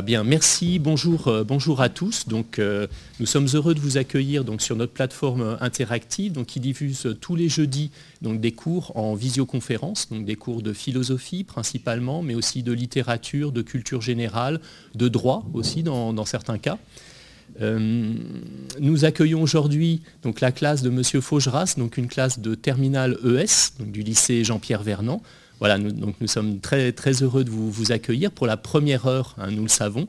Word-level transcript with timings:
Bien, 0.00 0.24
merci, 0.24 0.78
bonjour, 0.78 1.28
euh, 1.28 1.44
bonjour 1.44 1.82
à 1.82 1.90
tous. 1.90 2.26
Donc, 2.26 2.58
euh, 2.58 2.86
nous 3.20 3.26
sommes 3.26 3.48
heureux 3.52 3.74
de 3.74 3.80
vous 3.80 3.98
accueillir 3.98 4.42
sur 4.58 4.74
notre 4.74 4.92
plateforme 4.92 5.58
interactive 5.60 6.44
qui 6.46 6.60
diffuse 6.60 7.16
tous 7.20 7.36
les 7.36 7.50
jeudis 7.50 7.90
des 8.22 8.52
cours 8.52 8.96
en 8.96 9.14
visioconférence, 9.14 10.08
des 10.10 10.36
cours 10.36 10.62
de 10.62 10.72
philosophie 10.72 11.44
principalement, 11.44 12.22
mais 12.22 12.34
aussi 12.34 12.62
de 12.62 12.72
littérature, 12.72 13.52
de 13.52 13.60
culture 13.60 14.00
générale, 14.00 14.60
de 14.94 15.08
droit 15.08 15.44
aussi 15.52 15.82
dans, 15.82 16.24
certains 16.24 16.58
cas. 16.58 16.78
Euh, 17.60 18.14
nous 18.80 19.04
accueillons 19.04 19.42
aujourd'hui 19.42 20.00
la 20.40 20.52
classe 20.52 20.82
de 20.82 20.88
M. 20.88 21.02
Faugeras, 21.20 21.74
donc 21.76 21.98
une 21.98 22.08
classe 22.08 22.38
de 22.38 22.54
terminale 22.54 23.18
ES, 23.24 23.82
du 23.84 24.02
lycée 24.02 24.42
Jean-Pierre 24.42 24.82
Vernant. 24.82 25.20
Voilà, 25.62 25.78
nous, 25.78 25.92
donc 25.92 26.16
nous 26.20 26.26
sommes 26.26 26.58
très, 26.58 26.90
très 26.90 27.22
heureux 27.22 27.44
de 27.44 27.50
vous, 27.50 27.92
accueillir 27.92 28.32
pour 28.32 28.48
la 28.48 28.56
première 28.56 29.06
heure, 29.06 29.36
hein, 29.38 29.52
nous 29.52 29.62
le 29.62 29.68
savons. 29.68 30.08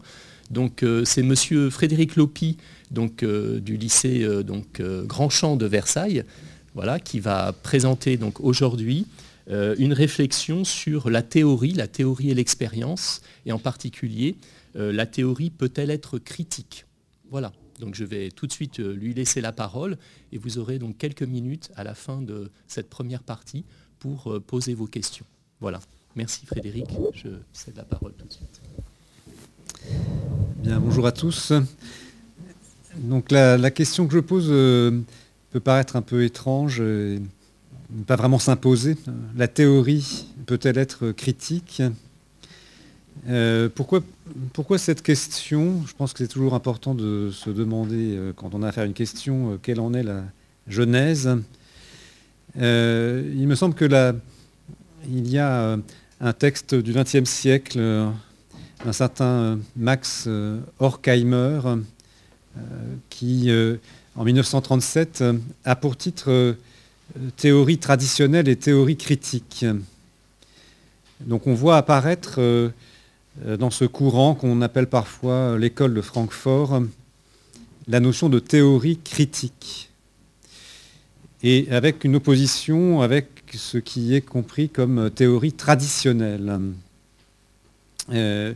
Donc 0.49 0.81
euh, 0.81 1.05
c'est 1.05 1.21
Monsieur 1.21 1.69
Frédéric 1.69 2.15
Lopi, 2.15 2.57
donc, 2.89 3.21
euh, 3.21 3.59
du 3.59 3.77
lycée 3.77 4.23
euh, 4.23 4.41
donc, 4.41 4.81
Grand 4.81 5.29
Champ 5.29 5.55
de 5.55 5.67
Versailles, 5.67 6.23
voilà, 6.73 6.99
qui 6.99 7.19
va 7.19 7.53
présenter 7.53 8.17
donc, 8.17 8.39
aujourd'hui 8.39 9.05
une 9.47 9.93
réflexion 9.93 10.63
sur 10.63 11.11
la 11.11 11.21
théorie, 11.21 11.73
la 11.73 11.87
théorie 11.87 12.31
et 12.31 12.33
l'expérience, 12.33 13.21
et 13.45 13.51
en 13.51 13.59
particulier, 13.59 14.37
la 14.73 15.05
théorie 15.05 15.51
peut-elle 15.51 15.91
être 15.91 16.17
critique? 16.17 16.85
Voilà, 17.29 17.51
donc 17.79 17.93
je 17.93 18.05
vais 18.05 18.29
tout 18.29 18.47
de 18.47 18.53
suite 18.53 18.79
lui 18.79 19.13
laisser 19.13 19.39
la 19.39 19.51
parole, 19.51 19.97
et 20.31 20.39
vous 20.39 20.57
aurez 20.57 20.79
donc 20.79 20.97
quelques 20.97 21.21
minutes 21.21 21.69
à 21.75 21.83
la 21.83 21.93
fin 21.93 22.23
de 22.23 22.49
cette 22.67 22.89
première 22.89 23.21
partie 23.21 23.65
pour 23.99 24.41
poser 24.47 24.73
vos 24.73 24.87
questions. 24.87 25.25
Voilà. 25.63 25.79
Merci 26.17 26.45
Frédéric. 26.45 26.89
Je 27.13 27.29
cède 27.53 27.77
la 27.77 27.83
parole 27.83 28.11
tout 28.17 28.25
de 28.25 28.33
suite. 28.33 28.61
Bien, 30.57 30.77
bonjour 30.81 31.07
à 31.07 31.13
tous. 31.13 31.53
Donc 32.97 33.31
la, 33.31 33.71
question 33.71 34.05
que 34.05 34.13
je 34.13 34.19
pose 34.19 34.47
euh, 34.49 34.99
peut 35.51 35.61
paraître 35.61 35.95
un 35.95 36.01
peu 36.01 36.25
étrange, 36.25 36.81
et 36.81 37.21
pas 38.05 38.17
vraiment 38.17 38.39
s'imposer. 38.39 38.97
La 39.37 39.47
théorie 39.47 40.27
peut-elle 40.47 40.77
être 40.77 41.11
critique? 41.11 41.81
Euh, 43.29 43.69
pourquoi, 43.73 44.01
pourquoi, 44.51 44.77
cette 44.77 45.01
question? 45.01 45.81
Je 45.87 45.93
pense 45.93 46.11
que 46.11 46.19
c'est 46.19 46.27
toujours 46.27 46.55
important 46.55 46.93
de 46.93 47.29
se 47.31 47.49
demander, 47.49 48.17
euh, 48.17 48.33
quand 48.35 48.53
on 48.53 48.63
a 48.63 48.67
affaire 48.67 48.83
à 48.83 48.87
une 48.87 48.91
question, 48.91 49.57
quelle 49.61 49.79
en 49.79 49.93
est 49.93 50.03
la 50.03 50.25
genèse? 50.67 51.37
il 52.55 53.47
me 53.47 53.55
semble 53.55 53.75
que 53.75 53.85
la, 53.85 54.13
il 55.09 55.29
y 55.29 55.37
a 55.37 55.51
euh, 55.51 55.77
un 56.21 56.33
texte 56.33 56.75
du 56.75 56.93
XXe 56.93 57.29
siècle 57.29 57.77
euh, 57.79 58.09
d'un 58.85 58.93
certain 58.93 59.25
euh, 59.25 59.55
Max 59.75 60.27
Horkheimer 60.79 61.61
qui, 63.09 63.49
en 64.15 64.23
1937, 64.23 65.23
a 65.65 65.75
pour 65.75 65.97
titre 65.97 66.55
Théorie 67.35 67.79
traditionnelle 67.79 68.47
et 68.47 68.55
théorie 68.55 68.95
critique. 68.95 69.65
Donc 71.21 71.47
on 71.47 71.55
voit 71.55 71.77
apparaître 71.77 72.39
dans 73.43 73.71
ce 73.71 73.85
courant 73.85 74.35
qu'on 74.35 74.61
appelle 74.61 74.85
parfois 74.85 75.57
l'école 75.57 75.95
de 75.95 76.01
Francfort 76.01 76.83
la 77.87 77.99
notion 77.99 78.29
de 78.29 78.37
théorie 78.37 78.99
critique. 79.03 79.89
Et 81.41 81.67
avec 81.71 82.03
une 82.03 82.17
opposition 82.17 83.01
avec 83.01 83.32
ce 83.57 83.77
qui 83.77 84.15
est 84.15 84.21
compris 84.21 84.69
comme 84.69 85.09
théorie 85.11 85.53
traditionnelle. 85.53 86.59
Euh, 88.11 88.53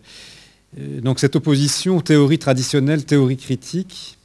euh, 0.77 1.01
donc 1.01 1.19
cette 1.19 1.35
opposition 1.35 2.01
théorie 2.01 2.39
traditionnelle, 2.39 3.05
théorie 3.05 3.37
critique, 3.37 4.17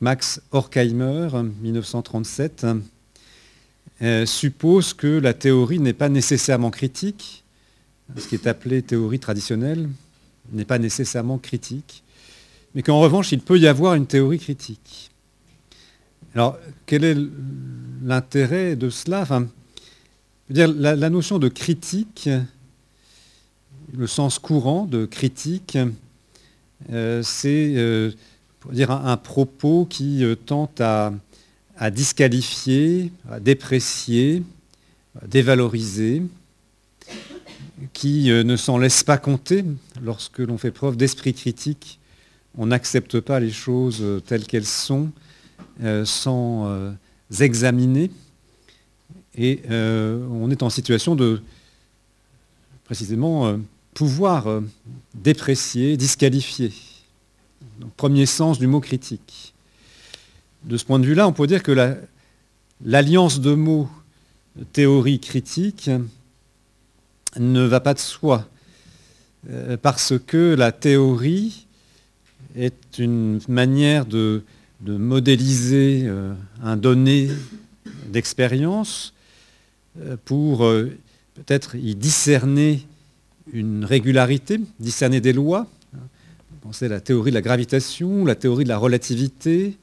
Max 0.00 0.40
Horkheimer, 0.52 1.28
1937, 1.62 2.66
euh, 4.02 4.26
suppose 4.26 4.94
que 4.94 5.06
la 5.06 5.34
théorie 5.34 5.78
n'est 5.78 5.92
pas 5.92 6.08
nécessairement 6.08 6.70
critique, 6.70 7.44
ce 8.16 8.28
qui 8.28 8.34
est 8.34 8.46
appelé 8.46 8.82
théorie 8.82 9.18
traditionnelle 9.18 9.88
n'est 10.52 10.64
pas 10.64 10.78
nécessairement 10.78 11.38
critique, 11.38 12.02
mais 12.74 12.82
qu'en 12.82 13.00
revanche, 13.00 13.32
il 13.32 13.40
peut 13.40 13.58
y 13.58 13.66
avoir 13.66 13.94
une 13.94 14.06
théorie 14.06 14.38
critique. 14.38 15.10
Alors, 16.34 16.58
quel 16.86 17.04
est 17.04 17.16
l'intérêt 18.04 18.76
de 18.76 18.90
cela 18.90 19.26
dire, 20.50 20.72
la, 20.72 21.10
notion 21.10 21.38
de 21.38 21.48
critique, 21.48 22.28
le 23.96 24.06
sens 24.06 24.38
courant 24.38 24.84
de 24.84 25.06
critique, 25.06 25.78
euh, 26.92 27.22
c'est 27.22 27.72
euh, 27.76 28.10
dire 28.70 28.90
un, 28.90 29.16
propos 29.16 29.86
qui 29.88 30.22
euh, 30.22 30.34
tente 30.34 30.80
à, 30.80 31.12
disqualifier, 31.90 33.10
à 33.30 33.40
déprécier, 33.40 34.42
à 35.20 35.26
dévaloriser, 35.26 36.22
qui 37.92 38.30
ne 38.30 38.56
s'en 38.56 38.78
laisse 38.78 39.02
pas 39.02 39.18
compter 39.18 39.64
lorsque 40.02 40.38
l'on 40.38 40.56
fait 40.56 40.70
preuve 40.70 40.96
d'esprit 40.96 41.34
critique. 41.34 41.98
On 42.56 42.66
n'accepte 42.66 43.18
pas 43.20 43.40
les 43.40 43.50
choses 43.50 44.04
telles 44.26 44.46
qu'elles 44.46 44.64
sont 44.64 45.10
sans 46.04 46.94
examiner 47.40 48.10
et 49.36 49.62
euh, 49.70 50.26
on 50.30 50.50
est 50.50 50.62
en 50.62 50.70
situation 50.70 51.16
de 51.16 51.42
précisément 52.84 53.46
euh, 53.46 53.56
pouvoir 53.94 54.46
euh, 54.46 54.60
déprécier, 55.14 55.96
disqualifier. 55.96 56.72
premier 57.96 58.26
sens 58.26 58.58
du 58.58 58.66
mot 58.66 58.80
critique. 58.80 59.54
De 60.64 60.76
ce 60.76 60.84
point 60.84 60.98
de 60.98 61.06
vue-là, 61.06 61.26
on 61.26 61.32
peut 61.32 61.46
dire 61.46 61.62
que 61.62 61.96
l'alliance 62.84 63.40
de 63.40 63.54
mots 63.54 63.88
théorie 64.72 65.18
critique 65.18 65.90
ne 67.36 67.62
va 67.62 67.80
pas 67.80 67.92
de 67.92 67.98
soi, 67.98 68.48
parce 69.82 70.14
que 70.26 70.54
la 70.54 70.72
théorie 70.72 71.66
est 72.56 72.98
une 72.98 73.40
manière 73.48 74.06
de 74.06 74.44
modéliser 74.92 76.08
un 76.62 76.76
donné 76.76 77.30
d'expérience 78.08 79.14
euh, 80.00 80.16
pour 80.24 80.64
euh, 80.64 80.90
peut-être 81.34 81.76
y 81.76 81.94
discerner 81.94 82.84
une 83.52 83.84
régularité, 83.84 84.60
discerner 84.80 85.20
des 85.20 85.32
lois. 85.32 85.68
Pensez 86.62 86.86
à 86.86 86.88
la 86.88 87.00
théorie 87.00 87.30
de 87.30 87.34
la 87.34 87.42
gravitation, 87.42 88.24
la 88.24 88.34
théorie 88.34 88.64
de 88.64 88.70
la 88.70 88.78
relativité, 88.78 89.76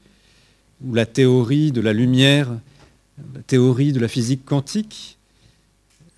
ou 0.84 0.94
la 0.94 1.06
théorie 1.06 1.72
de 1.72 1.80
la 1.80 1.92
lumière, 1.92 2.48
la 3.34 3.42
théorie 3.42 3.92
de 3.92 4.00
la 4.00 4.08
physique 4.08 4.44
quantique. 4.44 5.16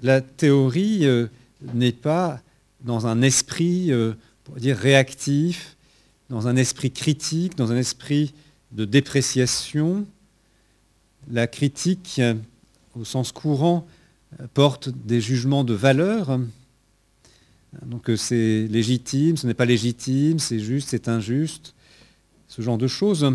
La 0.03 0.21
théorie 0.21 1.07
euh, 1.07 1.27
n'est 1.75 1.93
pas 1.93 2.41
dans 2.81 3.07
un 3.07 3.23
esprit, 3.23 3.91
pour 4.45 4.57
dire, 4.57 4.77
réactif, 4.77 5.77
dans 6.29 6.49
un 6.49 6.57
esprit 6.57 6.91
critique, 6.91 7.57
dans 7.57 7.73
un 7.73 7.77
esprit 7.77 8.35
de 8.75 8.85
dépréciation. 8.85 10.07
La 11.31 11.47
critique 11.47 12.21
au 12.97 13.05
sens 13.05 13.33
courant, 13.33 13.87
euh, 14.41 14.47
porte 14.53 14.89
des 14.89 15.21
jugements 15.21 15.65
de 15.65 15.75
valeur. 15.75 16.39
Donc 17.87 18.09
euh, 18.09 18.17
c'est 18.17 18.67
légitime, 18.69 19.37
ce 19.37 19.47
n'est 19.47 19.55
pas 19.55 19.65
légitime, 19.65 20.39
c'est 20.39 20.61
juste, 20.61 20.91
c'est 20.91 21.09
injuste, 21.09 21.75
ce 22.49 22.63
genre 22.63 22.79
de 22.79 22.87
choses. 22.87 23.33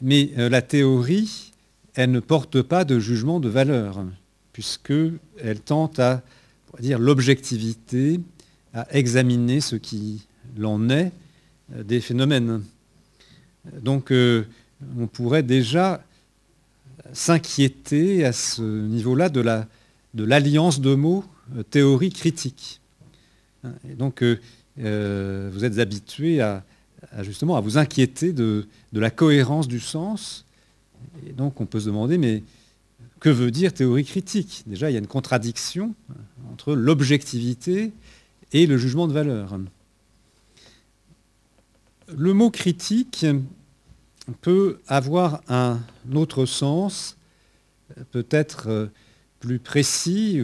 Mais 0.00 0.30
euh, 0.38 0.48
la 0.48 0.62
théorie, 0.62 1.52
elle 1.94 2.12
ne 2.12 2.20
porte 2.20 2.62
pas 2.62 2.84
de 2.84 2.98
jugement 2.98 3.40
de 3.40 3.48
valeur, 3.48 4.04
puisqu'elle 4.52 5.60
tente 5.64 5.98
à 5.98 6.22
dire 6.78 6.98
l'objectivité, 6.98 8.20
à 8.72 8.86
examiner 8.96 9.60
ce 9.60 9.74
qui 9.74 10.26
l'en 10.56 10.88
est 10.88 11.10
des 11.68 12.00
phénomènes. 12.00 12.62
Donc 13.82 14.12
on 14.12 15.06
pourrait 15.06 15.42
déjà 15.42 16.02
s'inquiéter 17.12 18.24
à 18.24 18.32
ce 18.32 18.62
niveau-là 18.62 19.28
de, 19.28 19.40
la, 19.40 19.66
de 20.14 20.24
l'alliance 20.24 20.80
de 20.80 20.94
mots 20.94 21.24
euh, 21.56 21.62
théorie 21.62 22.10
critique. 22.10 22.80
Et 23.88 23.94
donc 23.94 24.22
euh, 24.22 24.38
euh, 24.80 25.50
vous 25.52 25.64
êtes 25.64 25.78
habitué 25.78 26.40
à, 26.40 26.64
justement 27.20 27.56
à 27.56 27.60
vous 27.60 27.78
inquiéter 27.78 28.32
de, 28.32 28.66
la 28.92 29.10
cohérence 29.10 29.68
du 29.68 29.80
sens. 29.80 30.44
Et 31.26 31.32
donc 31.32 31.60
on 31.60 31.66
peut 31.66 31.80
se 31.80 31.86
demander, 31.86 32.18
mais 32.18 32.42
que 33.18 33.28
veut 33.28 33.50
dire 33.50 33.74
théorie 33.74 34.04
critique? 34.04 34.62
Déjà, 34.66 34.90
il 34.90 34.94
y 34.94 34.96
a 34.96 34.98
une 34.98 35.06
contradiction 35.06 35.94
entre 36.52 36.74
l'objectivité 36.74 37.92
et 38.52 38.66
le 38.66 38.78
jugement 38.78 39.06
de 39.08 39.12
valeur. 39.12 39.58
Le 42.16 42.34
mot 42.34 42.50
critique 42.50 43.26
peut 44.40 44.80
avoir 44.88 45.42
un 45.48 45.80
autre 46.12 46.44
sens, 46.46 47.16
peut-être 48.10 48.68
euh, 48.68 48.86
plus 49.38 49.58
précis, 49.58 50.40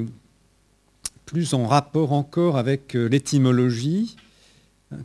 plus 1.25 1.55
en 1.55 1.67
rapport 1.67 2.13
encore 2.13 2.57
avec 2.57 2.95
euh, 2.95 3.09
l'étymologie, 3.09 4.17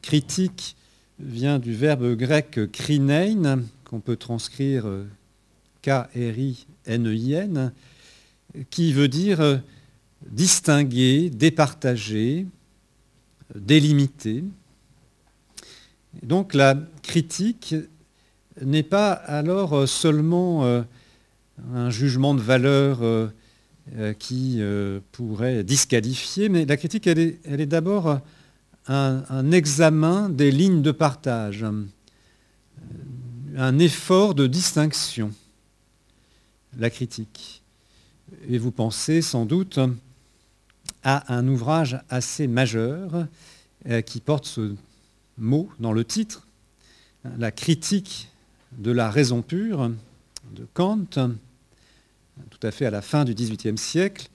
Critique 0.04 0.76
vient 1.20 1.58
du 1.58 1.74
verbe 1.74 2.16
grec 2.16 2.60
krinein, 2.72 3.64
qu'on 3.84 4.00
peut 4.00 4.16
transcrire 4.16 4.86
K-R-I-N-E-I-N, 5.82 7.72
qui 8.70 8.94
veut 8.94 9.08
dire 9.08 9.62
distinguer, 10.30 11.32
départager, 11.32 12.46
délimiter. 13.56 14.44
Donc 16.24 16.54
la 16.54 16.76
critique 17.04 17.76
n'est 18.60 18.84
pas 18.84 19.12
alors 19.12 19.88
seulement 19.88 20.66
euh, 20.66 20.82
un 21.74 21.90
jugement 21.90 22.34
de 22.34 22.42
valeur 22.42 23.00
euh, 23.02 23.28
euh, 23.98 24.14
qui 24.14 24.62
pourrait 25.12 25.64
disqualifier, 25.64 26.50
mais 26.50 26.66
la 26.66 26.78
critique, 26.78 27.08
elle 27.08 27.20
est, 27.44 27.66
d'abord 27.66 28.20
un, 28.88 29.52
examen 29.52 30.30
des 30.30 30.52
lignes 30.52 30.82
de 30.82 30.92
partage, 30.92 31.66
un 33.58 33.80
effort 33.80 34.36
de 34.36 34.48
distinction, 34.48 35.32
la 36.78 36.90
critique. 36.90 37.64
Et 38.48 38.58
vous 38.58 38.72
pensez 38.72 39.22
sans 39.22 39.46
doute 39.46 39.80
à 41.04 41.34
un 41.34 41.48
ouvrage 41.48 42.00
assez 42.10 42.48
majeur 42.48 43.28
qui 44.06 44.20
porte 44.22 44.46
ce 44.46 44.76
mot 45.42 45.70
dans 45.80 45.92
le 45.92 46.06
titre, 46.06 46.48
la 47.38 47.52
critique 47.52 48.30
de 48.78 48.92
la 48.92 49.12
raison 49.12 49.42
pure 49.42 49.92
de 50.54 50.66
Kant, 50.74 51.06
tout 52.50 52.60
à 52.64 52.72
fait 52.72 52.86
à 52.86 52.92
la 52.92 53.02
fin 53.02 53.26
du 53.26 53.34
XVIIIe 53.34 53.78
siècle, 53.78 54.30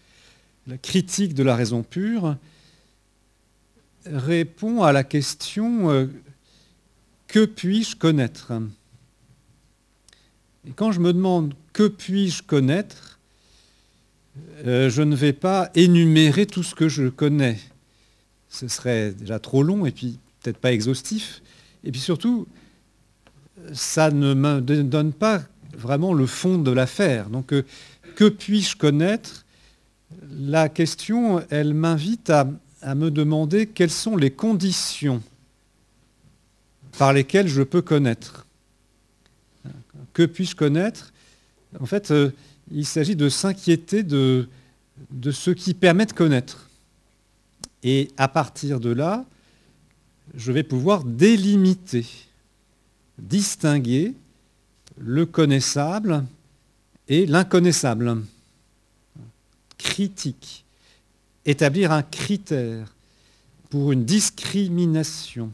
la 0.66 0.78
critique 0.78 1.34
de 1.34 1.42
la 1.42 1.56
raison 1.56 1.82
pure 1.82 2.36
répond 4.04 4.82
à 4.82 4.92
la 4.92 5.04
question 5.04 5.90
euh, 5.90 6.06
que 7.28 7.44
puis-je 7.44 7.96
connaître? 7.96 8.52
Et 10.66 10.72
quand 10.72 10.92
je 10.92 11.00
me 11.00 11.12
demande 11.12 11.54
que 11.72 11.86
puis-je 11.86 12.42
connaître, 12.42 13.18
euh, 14.66 14.90
je 14.90 15.02
ne 15.02 15.14
vais 15.14 15.32
pas 15.32 15.70
énumérer 15.74 16.46
tout 16.46 16.62
ce 16.62 16.74
que 16.74 16.88
je 16.88 17.08
connais. 17.08 17.58
Ce 18.48 18.68
serait 18.68 19.12
déjà 19.12 19.38
trop 19.38 19.62
long 19.62 19.86
et 19.86 19.92
puis 19.92 20.18
peut-être 20.46 20.60
pas 20.60 20.72
exhaustif. 20.72 21.42
Et 21.82 21.90
puis 21.90 22.00
surtout, 22.00 22.46
ça 23.72 24.12
ne 24.12 24.32
me 24.32 24.60
donne 24.60 25.12
pas 25.12 25.42
vraiment 25.76 26.14
le 26.14 26.26
fond 26.26 26.58
de 26.58 26.70
l'affaire. 26.70 27.28
Donc, 27.30 27.52
euh, 27.52 27.64
que 28.14 28.28
puis-je 28.28 28.76
connaître? 28.76 29.44
La 30.30 30.68
question, 30.68 31.42
elle 31.50 31.74
m'invite 31.74 32.30
à, 32.30 32.46
me 32.94 33.10
demander 33.10 33.66
quelles 33.66 33.90
sont 33.90 34.16
les 34.16 34.30
conditions 34.30 35.20
par 36.96 37.12
lesquelles 37.12 37.48
je 37.48 37.62
peux 37.62 37.82
connaître. 37.82 38.46
Que 40.12 40.24
puis-je 40.24 40.54
connaître? 40.54 41.12
En 41.80 41.86
fait, 41.86 42.12
euh, 42.12 42.30
il 42.70 42.86
s'agit 42.86 43.16
de 43.16 43.28
s'inquiéter 43.28 44.04
de, 44.04 44.48
de 45.10 45.32
ce 45.32 45.50
qui 45.50 45.74
permet 45.74 46.06
de 46.06 46.12
connaître. 46.12 46.70
Et 47.82 48.08
à 48.16 48.28
partir 48.28 48.78
de 48.78 48.90
là, 48.90 49.24
je 50.36 50.52
vais 50.52 50.62
pouvoir 50.62 51.02
délimiter 51.02 52.06
distinguer 53.18 54.14
le 54.98 55.26
connaissable 55.26 56.24
et 57.08 57.26
l'inconnaissable. 57.26 58.22
Critique. 59.78 60.64
Établir 61.44 61.92
un 61.92 62.02
critère 62.02 62.94
pour 63.70 63.92
une 63.92 64.04
discrimination. 64.04 65.52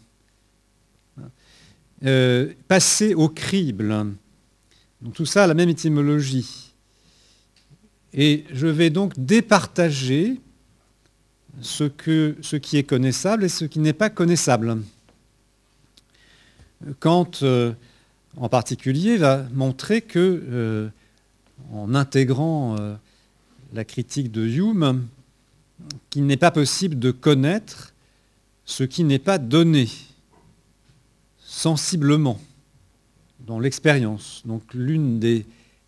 Euh, 2.04 2.52
passer 2.66 3.14
au 3.14 3.28
crible. 3.28 4.06
tout 5.14 5.26
ça 5.26 5.44
a 5.44 5.46
la 5.46 5.54
même 5.54 5.68
étymologie. 5.68 6.72
Et 8.12 8.44
je 8.52 8.66
vais 8.66 8.90
donc 8.90 9.12
départager 9.16 10.40
ce, 11.60 11.84
qui 11.84 12.76
est 12.76 12.82
connaissable 12.82 13.44
et 13.44 13.48
ce 13.48 13.64
qui 13.64 13.78
n'est 13.78 13.92
pas 13.92 14.10
connaissable. 14.10 14.82
Kant, 17.00 17.30
euh, 17.42 17.72
en 18.36 18.48
particulier, 18.48 19.16
va 19.16 19.44
montrer 19.52 20.00
que, 20.00 20.42
euh, 20.50 20.88
en 21.72 21.94
intégrant 21.94 22.76
euh, 22.78 22.94
la 23.72 23.84
critique 23.84 24.32
de 24.32 24.46
Hume, 24.46 25.06
qu'il 26.10 26.26
n'est 26.26 26.36
pas 26.36 26.50
possible 26.50 26.98
de 26.98 27.10
connaître 27.10 27.92
ce 28.64 28.84
qui 28.84 29.04
n'est 29.04 29.18
pas 29.18 29.38
donné 29.38 29.88
sensiblement 31.40 32.40
dans 33.46 33.60
l'expérience. 33.60 34.42
Donc 34.46 34.62
l'une 34.74 35.18
des 35.18 35.44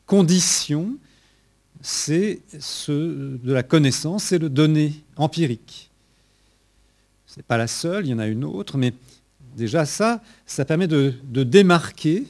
conditions, 0.06 0.96
c'est 1.86 2.40
ce 2.58 3.36
de 3.36 3.52
la 3.52 3.62
connaissance, 3.62 4.24
c'est 4.24 4.38
le 4.38 4.48
donné 4.48 4.94
empirique. 5.16 5.90
Ce 7.26 7.36
n'est 7.36 7.44
pas 7.44 7.56
la 7.56 7.66
seule, 7.66 8.06
il 8.06 8.10
y 8.10 8.14
en 8.14 8.18
a 8.18 8.26
une 8.26 8.44
autre, 8.44 8.78
mais 8.78 8.94
Déjà 9.56 9.86
ça, 9.86 10.20
ça 10.46 10.64
permet 10.64 10.88
de, 10.88 11.14
démarquer 11.30 12.26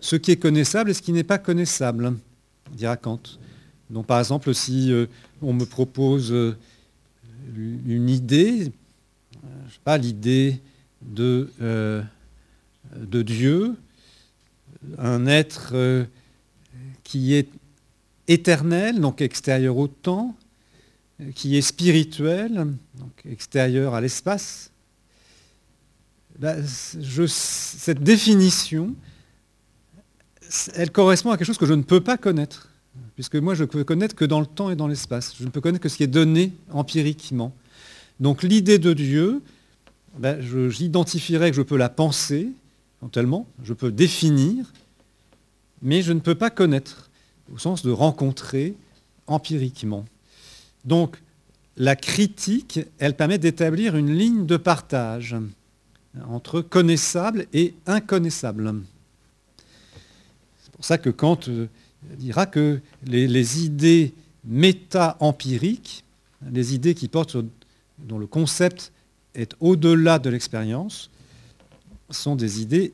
ce 0.00 0.16
qui 0.16 0.30
est 0.30 0.36
connaissable 0.36 0.90
et 0.90 0.94
ce 0.94 1.02
qui 1.02 1.12
n'est 1.12 1.24
pas 1.24 1.38
connaissable, 1.38 2.14
dira 2.72 2.96
Kant. 2.96 3.20
Donc 3.90 4.06
par 4.06 4.18
exemple, 4.18 4.54
si 4.54 4.92
euh, 4.92 5.06
on 5.42 5.52
me 5.52 5.66
propose 5.66 6.32
euh, 6.32 6.56
une 7.54 8.08
idée, 8.08 8.72
je 9.66 9.72
sais 9.72 9.80
pas, 9.84 9.98
l'idée 9.98 10.58
euh, 11.18 12.02
de 12.96 13.22
Dieu, 13.22 13.76
un 14.96 15.26
être 15.26 16.06
qui 17.04 17.34
est 17.34 17.48
éternel, 18.30 19.00
donc 19.00 19.20
extérieur 19.20 19.76
au 19.76 19.88
temps, 19.88 20.34
qui 21.34 21.56
est 21.56 21.62
spirituel, 21.62 22.66
donc 22.98 23.12
extérieur 23.30 23.94
à 23.94 24.00
l'espace, 24.00 24.70
bah, 26.38 26.54
cette 26.64 28.02
définition, 28.02 28.94
elle 30.74 30.90
correspond 30.90 31.30
à 31.30 31.36
quelque 31.36 31.46
chose 31.46 31.58
que 31.58 31.66
je 31.66 31.74
ne 31.74 31.82
peux 31.82 32.00
pas 32.00 32.16
connaître. 32.16 32.68
Puisque 33.14 33.36
moi, 33.36 33.54
je 33.54 33.64
ne 33.64 33.68
peux 33.68 33.84
connaître 33.84 34.14
que 34.14 34.24
dans 34.24 34.40
le 34.40 34.46
temps 34.46 34.70
et 34.70 34.76
dans 34.76 34.88
l'espace. 34.88 35.34
Je 35.38 35.44
ne 35.44 35.50
peux 35.50 35.60
connaître 35.60 35.82
que 35.82 35.90
ce 35.90 35.98
qui 35.98 36.02
est 36.02 36.06
donné 36.06 36.54
empiriquement. 36.70 37.52
Donc 38.18 38.42
l'idée 38.42 38.78
de 38.78 38.94
Dieu, 38.94 39.42
bah, 40.18 40.40
j'identifierais 40.40 41.50
que 41.50 41.56
je 41.56 41.62
peux 41.62 41.76
la 41.76 41.90
penser, 41.90 42.48
éventuellement, 43.02 43.46
je 43.62 43.74
peux 43.74 43.92
définir, 43.92 44.72
mais 45.82 46.00
je 46.00 46.12
ne 46.12 46.20
peux 46.20 46.34
pas 46.34 46.48
connaître, 46.50 47.09
au 47.52 47.58
sens 47.58 47.82
de 47.82 47.90
rencontrer 47.90 48.74
empiriquement. 49.26 50.04
Donc 50.84 51.16
la 51.76 51.96
critique, 51.96 52.80
elle 52.98 53.14
permet 53.14 53.38
d'établir 53.38 53.96
une 53.96 54.14
ligne 54.14 54.46
de 54.46 54.56
partage 54.56 55.36
entre 56.28 56.60
connaissable 56.60 57.46
et 57.52 57.74
inconnaissable. 57.86 58.74
C'est 60.58 60.72
pour 60.72 60.84
ça 60.84 60.98
que 60.98 61.10
Kant 61.10 61.38
euh, 61.48 61.66
dira 62.16 62.46
que 62.46 62.80
les, 63.04 63.64
idées 63.64 64.14
méta-empiriques, 64.44 66.04
les 66.50 66.74
idées 66.74 66.94
qui 66.94 67.08
portent 67.08 67.36
dont 67.98 68.18
le 68.18 68.26
concept 68.26 68.92
est 69.34 69.54
au-delà 69.60 70.18
de 70.18 70.30
l'expérience, 70.30 71.10
sont 72.10 72.34
des 72.34 72.60
idées 72.60 72.92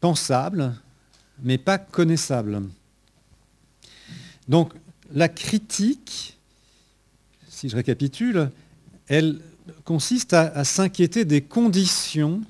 pensables, 0.00 0.74
mais 1.42 1.58
pas 1.58 1.76
connaissables. 1.76 2.62
Donc 4.48 4.72
la 5.12 5.28
critique, 5.28 6.38
si 7.48 7.68
je 7.68 7.76
récapitule, 7.76 8.50
elle 9.06 9.40
consiste 9.84 10.32
à, 10.32 10.64
s'inquiéter 10.64 11.24
des 11.24 11.42
conditions 11.42 12.42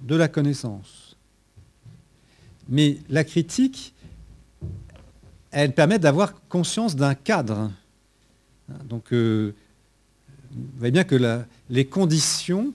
de 0.00 0.16
la 0.16 0.28
connaissance. 0.28 1.16
Mais 2.68 2.98
la 3.08 3.24
critique, 3.24 3.94
elle 5.50 5.74
permet 5.74 5.98
d'avoir 5.98 6.40
conscience 6.48 6.96
d'un 6.96 7.14
cadre. 7.14 7.70
Donc, 8.88 9.12
euh, 9.12 9.54
vous 10.52 10.78
voyez 10.78 10.92
bien 10.92 11.04
que 11.04 11.44
les 11.68 11.84
conditions 11.84 12.72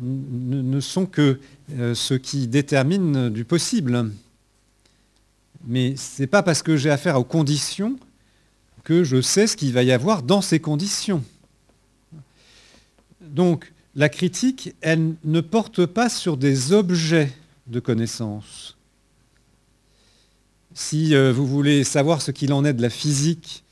ne, 0.00 0.80
sont 0.80 1.06
que 1.06 1.40
euh, 1.72 1.94
ce 1.94 2.14
qui 2.14 2.46
détermine 2.46 3.30
du 3.30 3.44
possible. 3.44 4.10
Mais 5.66 5.96
ce 5.96 6.22
n'est 6.22 6.26
pas 6.26 6.42
parce 6.42 6.62
que 6.62 6.76
j'ai 6.76 6.90
affaire 6.90 7.18
aux 7.18 7.24
conditions 7.24 7.98
que 8.84 9.02
je 9.02 9.20
sais 9.20 9.46
ce 9.46 9.56
qu'il 9.56 9.72
va 9.72 9.82
y 9.82 9.92
avoir 9.92 10.22
dans 10.22 10.42
ces 10.42 10.60
conditions. 10.60 11.24
Donc, 13.20 13.72
la 13.96 14.08
critique, 14.08 14.74
elle 14.80 15.14
ne 15.24 15.40
porte 15.40 15.86
pas 15.86 16.08
sur 16.08 16.36
des 16.36 16.72
objets 16.72 17.32
de 17.66 17.80
connaissance. 17.80 18.76
Si 20.74 21.14
euh, 21.14 21.32
vous 21.32 21.46
voulez 21.46 21.84
savoir 21.84 22.20
ce 22.20 22.30
qu'il 22.30 22.52
en 22.52 22.64
est 22.64 22.74
de 22.74 22.82
la 22.82 22.90
physique 22.90 23.64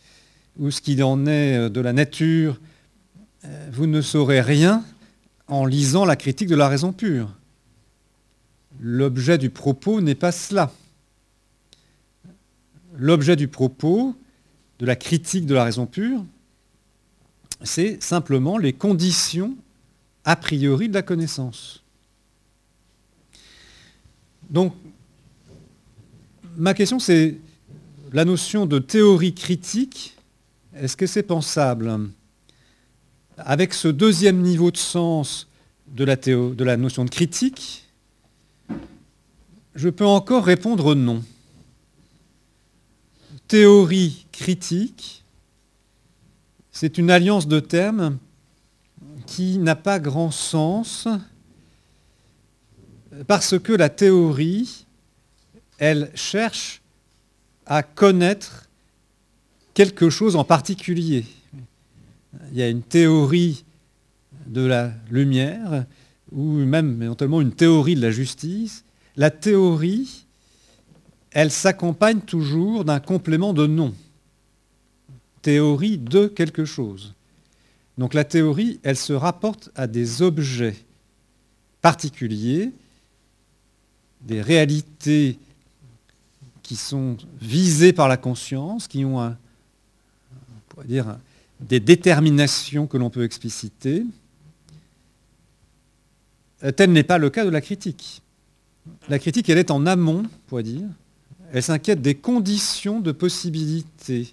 ou 0.58 0.70
ce 0.70 0.80
qu'il 0.80 1.02
en 1.02 1.26
est 1.26 1.58
euh, 1.58 1.68
de 1.68 1.80
la 1.80 1.92
nature, 1.92 2.58
euh, 3.44 3.68
vous 3.72 3.86
ne 3.86 4.00
saurez 4.00 4.40
rien 4.40 4.84
en 5.48 5.66
lisant 5.66 6.04
la 6.04 6.16
critique 6.16 6.48
de 6.48 6.54
la 6.54 6.68
raison 6.68 6.92
pure. 6.92 7.28
L'objet 8.80 9.36
du 9.36 9.50
propos 9.50 10.00
n'est 10.00 10.14
pas 10.14 10.32
cela. 10.32 10.72
L'objet 12.96 13.36
du 13.36 13.48
propos, 13.48 14.14
de 14.78 14.86
la 14.86 14.96
critique 14.96 15.46
de 15.46 15.54
la 15.54 15.64
raison 15.64 15.86
pure, 15.86 16.24
c'est 17.62 18.02
simplement 18.02 18.58
les 18.58 18.72
conditions 18.72 19.56
a 20.24 20.36
priori 20.36 20.88
de 20.88 20.94
la 20.94 21.02
connaissance. 21.02 21.82
Donc, 24.50 24.74
ma 26.56 26.74
question 26.74 26.98
c'est 26.98 27.36
la 28.12 28.24
notion 28.24 28.66
de 28.66 28.78
théorie 28.78 29.34
critique, 29.34 30.16
est-ce 30.74 30.96
que 30.96 31.06
c'est 31.06 31.22
pensable 31.22 32.10
Avec 33.38 33.72
ce 33.72 33.88
deuxième 33.88 34.42
niveau 34.42 34.70
de 34.70 34.76
sens 34.76 35.48
de 35.88 36.04
la, 36.04 36.16
de 36.16 36.64
la 36.64 36.76
notion 36.76 37.04
de 37.04 37.10
critique, 37.10 37.88
je 39.74 39.88
peux 39.88 40.06
encore 40.06 40.44
répondre 40.44 40.94
non. 40.94 41.22
Théorie 43.52 44.24
critique, 44.32 45.22
c'est 46.70 46.96
une 46.96 47.10
alliance 47.10 47.46
de 47.46 47.60
termes 47.60 48.16
qui 49.26 49.58
n'a 49.58 49.76
pas 49.76 49.98
grand 49.98 50.30
sens 50.30 51.06
parce 53.26 53.58
que 53.58 53.74
la 53.74 53.90
théorie, 53.90 54.86
elle 55.76 56.10
cherche 56.14 56.80
à 57.66 57.82
connaître 57.82 58.70
quelque 59.74 60.08
chose 60.08 60.34
en 60.34 60.44
particulier. 60.44 61.26
Il 62.52 62.56
y 62.56 62.62
a 62.62 62.70
une 62.70 62.80
théorie 62.80 63.66
de 64.46 64.62
la 64.62 64.94
lumière, 65.10 65.84
ou 66.30 66.42
même 66.42 67.02
éventuellement 67.02 67.42
une 67.42 67.52
théorie 67.52 67.96
de 67.96 68.00
la 68.00 68.12
justice. 68.12 68.82
La 69.14 69.30
théorie, 69.30 70.24
elle 71.32 71.50
s'accompagne 71.50 72.20
toujours 72.20 72.84
d'un 72.84 73.00
complément 73.00 73.52
de 73.52 73.66
nom. 73.66 73.94
Théorie 75.42 75.98
de 75.98 76.26
quelque 76.26 76.64
chose. 76.64 77.14
Donc 77.98 78.14
la 78.14 78.24
théorie, 78.24 78.80
elle 78.82 78.96
se 78.96 79.12
rapporte 79.12 79.70
à 79.74 79.86
des 79.86 80.22
objets 80.22 80.76
particuliers, 81.80 82.72
des 84.20 84.40
réalités 84.40 85.38
qui 86.62 86.76
sont 86.76 87.16
visées 87.40 87.92
par 87.92 88.08
la 88.08 88.16
conscience, 88.16 88.86
qui 88.86 89.04
ont 89.04 89.36
des 91.60 91.80
déterminations 91.80 92.86
que 92.86 92.96
l'on 92.96 93.10
peut 93.10 93.24
expliciter. 93.24 94.04
Tel 96.76 96.92
n'est 96.92 97.02
pas 97.02 97.18
le 97.18 97.30
cas 97.30 97.44
de 97.44 97.50
la 97.50 97.60
critique. 97.60 98.22
La 99.08 99.18
critique, 99.18 99.48
elle 99.48 99.58
est 99.58 99.72
en 99.72 99.86
amont, 99.86 100.22
on 100.24 100.48
pourrait 100.48 100.62
dire. 100.62 100.88
Elle 101.52 101.62
s'inquiète 101.62 102.00
des 102.00 102.14
conditions 102.14 103.00
de 103.00 103.12
possibilité, 103.12 104.32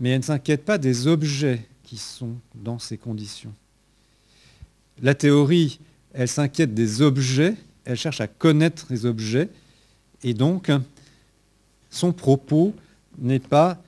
mais 0.00 0.10
elle 0.10 0.18
ne 0.18 0.24
s'inquiète 0.24 0.64
pas 0.64 0.76
des 0.76 1.06
objets 1.06 1.64
qui 1.84 1.96
sont 1.96 2.34
dans 2.56 2.80
ces 2.80 2.98
conditions. 2.98 3.54
La 5.00 5.14
théorie, 5.14 5.78
elle 6.12 6.26
s'inquiète 6.26 6.74
des 6.74 7.02
objets, 7.02 7.54
elle 7.84 7.96
cherche 7.96 8.20
à 8.20 8.26
connaître 8.26 8.86
les 8.90 9.06
objets, 9.06 9.48
et 10.24 10.34
donc 10.34 10.72
son 11.88 12.12
propos 12.12 12.74
n'est 13.18 13.38
pas 13.38 13.80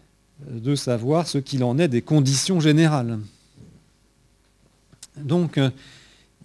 de 0.49 0.77
savoir 0.77 1.27
ce 1.27 1.39
qu'il 1.39 1.65
en 1.65 1.79
est 1.79 1.89
des 1.89 2.01
conditions 2.01 2.61
générales. 2.61 3.19
Donc, 5.17 5.59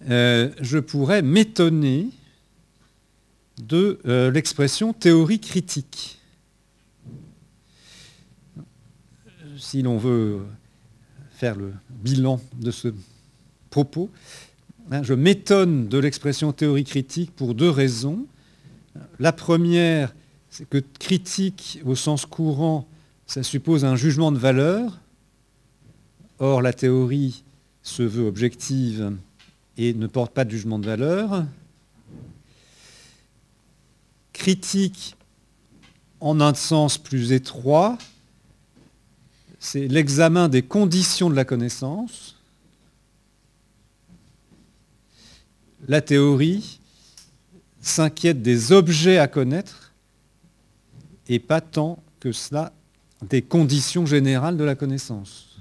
euh, 0.08 0.50
je 0.60 0.78
pourrais 0.78 1.22
m'étonner 1.22 2.08
de 3.62 3.98
euh, 4.06 4.30
l'expression 4.30 4.92
théorie 4.92 5.40
critique. 5.40 6.18
Si 9.58 9.82
l'on 9.82 9.96
veut 9.96 10.40
faire 11.36 11.56
le 11.56 11.72
bilan 11.90 12.40
de 12.58 12.70
ce 12.70 12.88
propos. 13.70 14.10
Hein, 14.90 15.02
je 15.02 15.12
m'étonne 15.12 15.88
de 15.88 15.98
l'expression 15.98 16.52
théorie 16.52 16.84
critique 16.84 17.34
pour 17.36 17.54
deux 17.54 17.68
raisons. 17.68 18.26
La 19.18 19.32
première, 19.32 20.14
c'est 20.48 20.68
que 20.68 20.82
critique 20.98 21.80
au 21.84 21.94
sens 21.94 22.24
courant, 22.24 22.88
ça 23.26 23.42
suppose 23.42 23.84
un 23.84 23.96
jugement 23.96 24.32
de 24.32 24.38
valeur. 24.38 24.98
Or, 26.38 26.62
la 26.62 26.72
théorie 26.72 27.44
se 27.82 28.02
veut 28.02 28.26
objective 28.26 29.12
et 29.76 29.92
ne 29.92 30.06
porte 30.06 30.32
pas 30.32 30.44
de 30.44 30.50
jugement 30.50 30.78
de 30.78 30.86
valeur. 30.86 31.44
Critique 34.36 35.16
en 36.20 36.42
un 36.42 36.52
sens 36.52 36.98
plus 36.98 37.32
étroit, 37.32 37.96
c'est 39.58 39.88
l'examen 39.88 40.50
des 40.50 40.60
conditions 40.60 41.30
de 41.30 41.34
la 41.34 41.46
connaissance. 41.46 42.36
La 45.88 46.02
théorie 46.02 46.80
s'inquiète 47.80 48.42
des 48.42 48.72
objets 48.72 49.16
à 49.16 49.26
connaître 49.26 49.94
et 51.28 51.38
pas 51.38 51.62
tant 51.62 52.02
que 52.20 52.30
cela 52.30 52.74
des 53.22 53.40
conditions 53.40 54.04
générales 54.04 54.58
de 54.58 54.64
la 54.64 54.74
connaissance. 54.74 55.56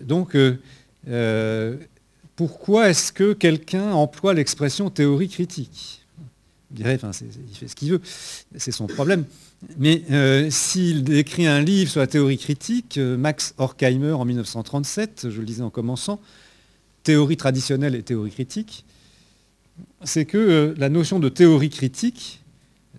Donc, 0.00 0.36
euh, 0.36 0.60
euh, 1.08 1.76
pourquoi 2.36 2.88
est-ce 2.88 3.12
que 3.12 3.32
quelqu'un 3.32 3.90
emploie 3.92 4.32
l'expression 4.32 4.90
théorie 4.90 5.28
critique? 5.28 6.06
Dirait, 6.70 6.94
enfin, 7.02 7.10
il 7.50 7.56
fait 7.56 7.68
ce 7.68 7.74
qu'il 7.74 7.90
veut, 7.90 8.00
c'est 8.56 8.72
son 8.72 8.86
problème. 8.86 9.24
Mais 9.78 10.04
euh, 10.10 10.50
s'il 10.50 11.10
écrit 11.12 11.46
un 11.46 11.60
livre 11.60 11.90
sur 11.90 12.00
la 12.00 12.06
théorie 12.06 12.38
critique, 12.38 12.98
euh, 12.98 13.16
Max 13.16 13.54
Horkheimer 13.58 14.12
en 14.12 14.24
1937, 14.24 15.28
je 15.30 15.40
le 15.40 15.46
disais 15.46 15.62
en 15.62 15.70
commençant, 15.70 16.20
théorie 17.02 17.36
traditionnelle 17.36 17.94
et 17.94 18.02
théorie 18.02 18.30
critique, 18.30 18.84
c'est 20.04 20.26
que 20.26 20.38
euh, 20.38 20.74
la 20.76 20.88
notion 20.88 21.18
de 21.18 21.28
théorie 21.28 21.70
critique 21.70 22.42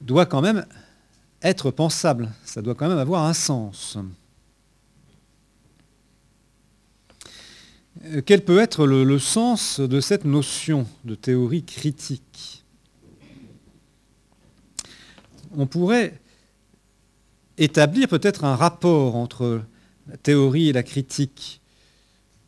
doit 0.01 0.25
quand 0.25 0.41
même 0.41 0.65
être 1.41 1.71
pensable, 1.71 2.31
ça 2.43 2.61
doit 2.61 2.75
quand 2.75 2.89
même 2.89 2.97
avoir 2.97 3.25
un 3.25 3.33
sens. 3.33 3.97
Quel 8.25 8.45
peut 8.45 8.59
être 8.59 8.85
le 8.85 9.19
sens 9.19 9.81
de 9.81 9.99
cette 9.99 10.23
notion 10.23 10.87
de 11.03 11.15
théorie 11.15 11.63
critique? 11.63 12.58
On 15.55 15.65
pourrait 15.65 16.19
établir 17.57 18.07
peut-être 18.07 18.43
un 18.43 18.55
rapport 18.55 19.15
entre 19.15 19.61
la 20.09 20.17
théorie 20.17 20.69
et 20.69 20.73
la 20.73 20.83
critique. 20.83 21.61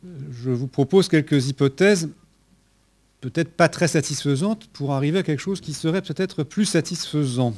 Je 0.04 0.50
vous 0.50 0.66
propose 0.66 1.08
quelques 1.08 1.48
hypothèses, 1.48 2.08
peut-être 3.20 3.52
pas 3.52 3.68
très 3.68 3.88
satisfaisantes, 3.88 4.66
pour 4.68 4.92
arriver 4.92 5.20
à 5.20 5.22
quelque 5.22 5.40
chose 5.40 5.60
qui 5.60 5.74
serait 5.74 6.02
peut-être 6.02 6.42
plus 6.42 6.64
satisfaisant. 6.64 7.54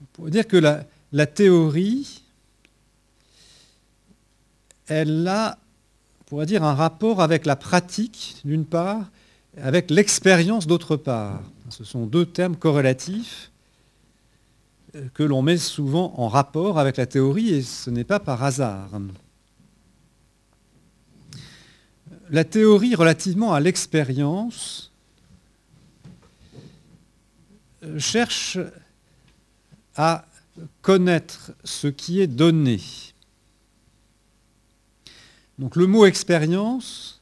On 0.00 0.04
pourrait 0.12 0.30
dire 0.30 0.46
que 0.46 0.56
la, 0.56 1.26
théorie, 1.26 2.22
elle 4.86 5.26
a, 5.26 5.58
on 6.30 6.44
dire, 6.44 6.62
un 6.62 6.74
rapport 6.74 7.20
avec 7.20 7.46
la 7.46 7.56
pratique, 7.56 8.36
d'une 8.44 8.64
part, 8.64 9.10
avec 9.56 9.90
l'expérience, 9.90 10.66
d'autre 10.66 10.96
part. 10.96 11.42
Ce 11.70 11.84
sont 11.84 12.06
deux 12.06 12.26
termes 12.26 12.56
corrélatifs 12.56 13.50
que 15.14 15.22
l'on 15.22 15.42
met 15.42 15.58
souvent 15.58 16.14
en 16.16 16.28
rapport 16.28 16.78
avec 16.78 16.96
la 16.96 17.06
théorie 17.06 17.50
et 17.50 17.62
ce 17.62 17.90
n'est 17.90 18.04
pas 18.04 18.20
par 18.20 18.42
hasard. 18.42 18.90
La 22.30 22.44
théorie 22.44 22.94
relativement 22.94 23.52
à 23.52 23.60
l'expérience 23.60 24.92
cherche 27.98 28.58
à 29.96 30.24
connaître 30.82 31.52
ce 31.64 31.88
qui 31.88 32.20
est 32.20 32.26
donné. 32.26 32.80
Donc 35.58 35.76
le 35.76 35.86
mot 35.86 36.06
expérience, 36.06 37.20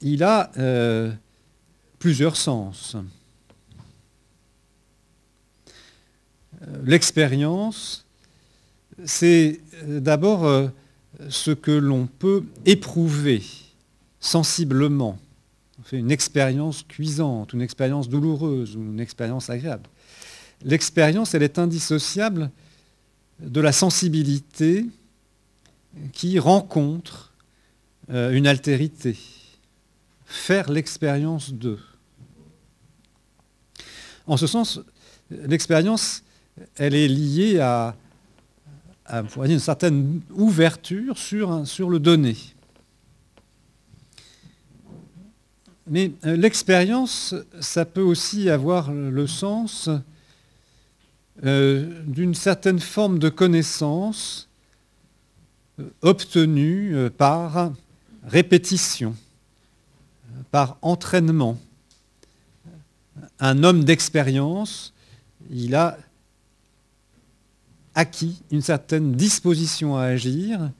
il 0.00 0.22
a 0.22 0.52
euh, 0.56 1.12
plusieurs 2.04 2.36
sens. 2.36 2.96
Euh, 6.60 6.82
l'expérience, 6.84 8.04
c'est 9.06 9.62
euh, 9.84 10.00
d'abord 10.00 10.44
euh, 10.44 10.68
ce 11.30 11.50
que 11.50 11.70
l'on 11.70 12.06
peut 12.06 12.44
éprouver 12.66 13.42
sensiblement. 14.20 15.18
On 15.80 15.82
fait 15.82 15.96
une 15.96 16.10
expérience 16.10 16.82
cuisante, 16.82 17.54
une 17.54 17.62
expérience 17.62 18.10
douloureuse 18.10 18.76
ou 18.76 18.82
une 18.82 19.00
expérience 19.00 19.48
agréable. 19.48 19.88
L'expérience, 20.62 21.32
elle 21.32 21.42
est 21.42 21.58
indissociable 21.58 22.50
de 23.40 23.62
la 23.62 23.72
sensibilité 23.72 24.84
qui 26.12 26.38
rencontre 26.38 27.32
une 28.10 28.46
altérité, 28.46 29.16
faire 30.26 30.70
l'expérience 30.70 31.54
de. 31.54 31.78
En 34.26 34.36
ce 34.36 34.46
sens, 34.46 34.80
l'expérience, 35.30 36.22
elle 36.76 36.94
est 36.94 37.08
liée 37.08 37.58
à, 37.58 37.94
une 39.36 39.58
certaine 39.58 40.22
ouverture 40.30 41.18
sur, 41.18 41.66
sur 41.66 41.90
le 41.90 41.98
donné. 41.98 42.36
Mais 45.86 46.12
euh, 46.24 46.36
l'expérience, 46.36 47.34
ça 47.60 47.84
peut 47.84 48.00
aussi 48.02 48.48
avoir 48.48 48.90
le 48.90 49.26
sens 49.26 49.90
euh, 51.44 52.02
d'une 52.06 52.34
certaine 52.34 52.80
forme 52.80 53.18
de 53.18 53.28
connaissance 53.28 54.48
euh, 55.78 55.90
obtenue 56.00 56.96
par 57.18 57.72
répétition, 58.24 59.14
par 60.50 60.78
entraînement. 60.80 61.58
Un 63.40 63.64
homme 63.64 63.84
d'expérience, 63.84 64.92
il 65.50 65.74
a 65.74 65.98
acquis 67.94 68.42
une 68.50 68.62
certaine 68.62 69.12
disposition 69.12 69.96
à 69.96 70.04
agir 70.04 70.70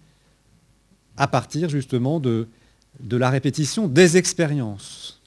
à 1.17 1.29
partir 1.29 1.69
justement 1.69 2.21
de, 2.21 2.49
la 3.11 3.31
répétition 3.31 3.87
des 3.87 4.17
expériences. 4.17 5.21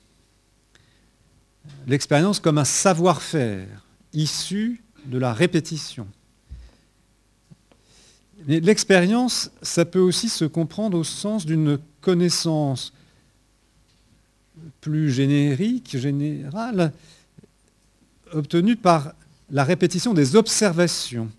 L'expérience 1.88 2.40
comme 2.40 2.58
un 2.58 2.66
savoir-faire 2.66 3.86
issu 4.14 4.84
de 5.06 5.18
la 5.18 5.34
répétition. 5.34 6.08
Mais 8.46 8.60
l'expérience, 8.60 9.52
ça 9.62 9.86
peut 9.86 10.00
aussi 10.00 10.30
se 10.30 10.46
comprendre 10.46 10.98
au 10.98 11.04
sens 11.04 11.46
d'une 11.46 11.80
connaissance 12.02 12.94
plus 14.82 15.12
générique, 15.12 15.98
générale, 15.98 16.92
obtenue 18.34 18.76
par 18.76 19.14
la 19.50 19.64
répétition 19.64 20.14
des 20.14 20.36
observations, 20.36 21.30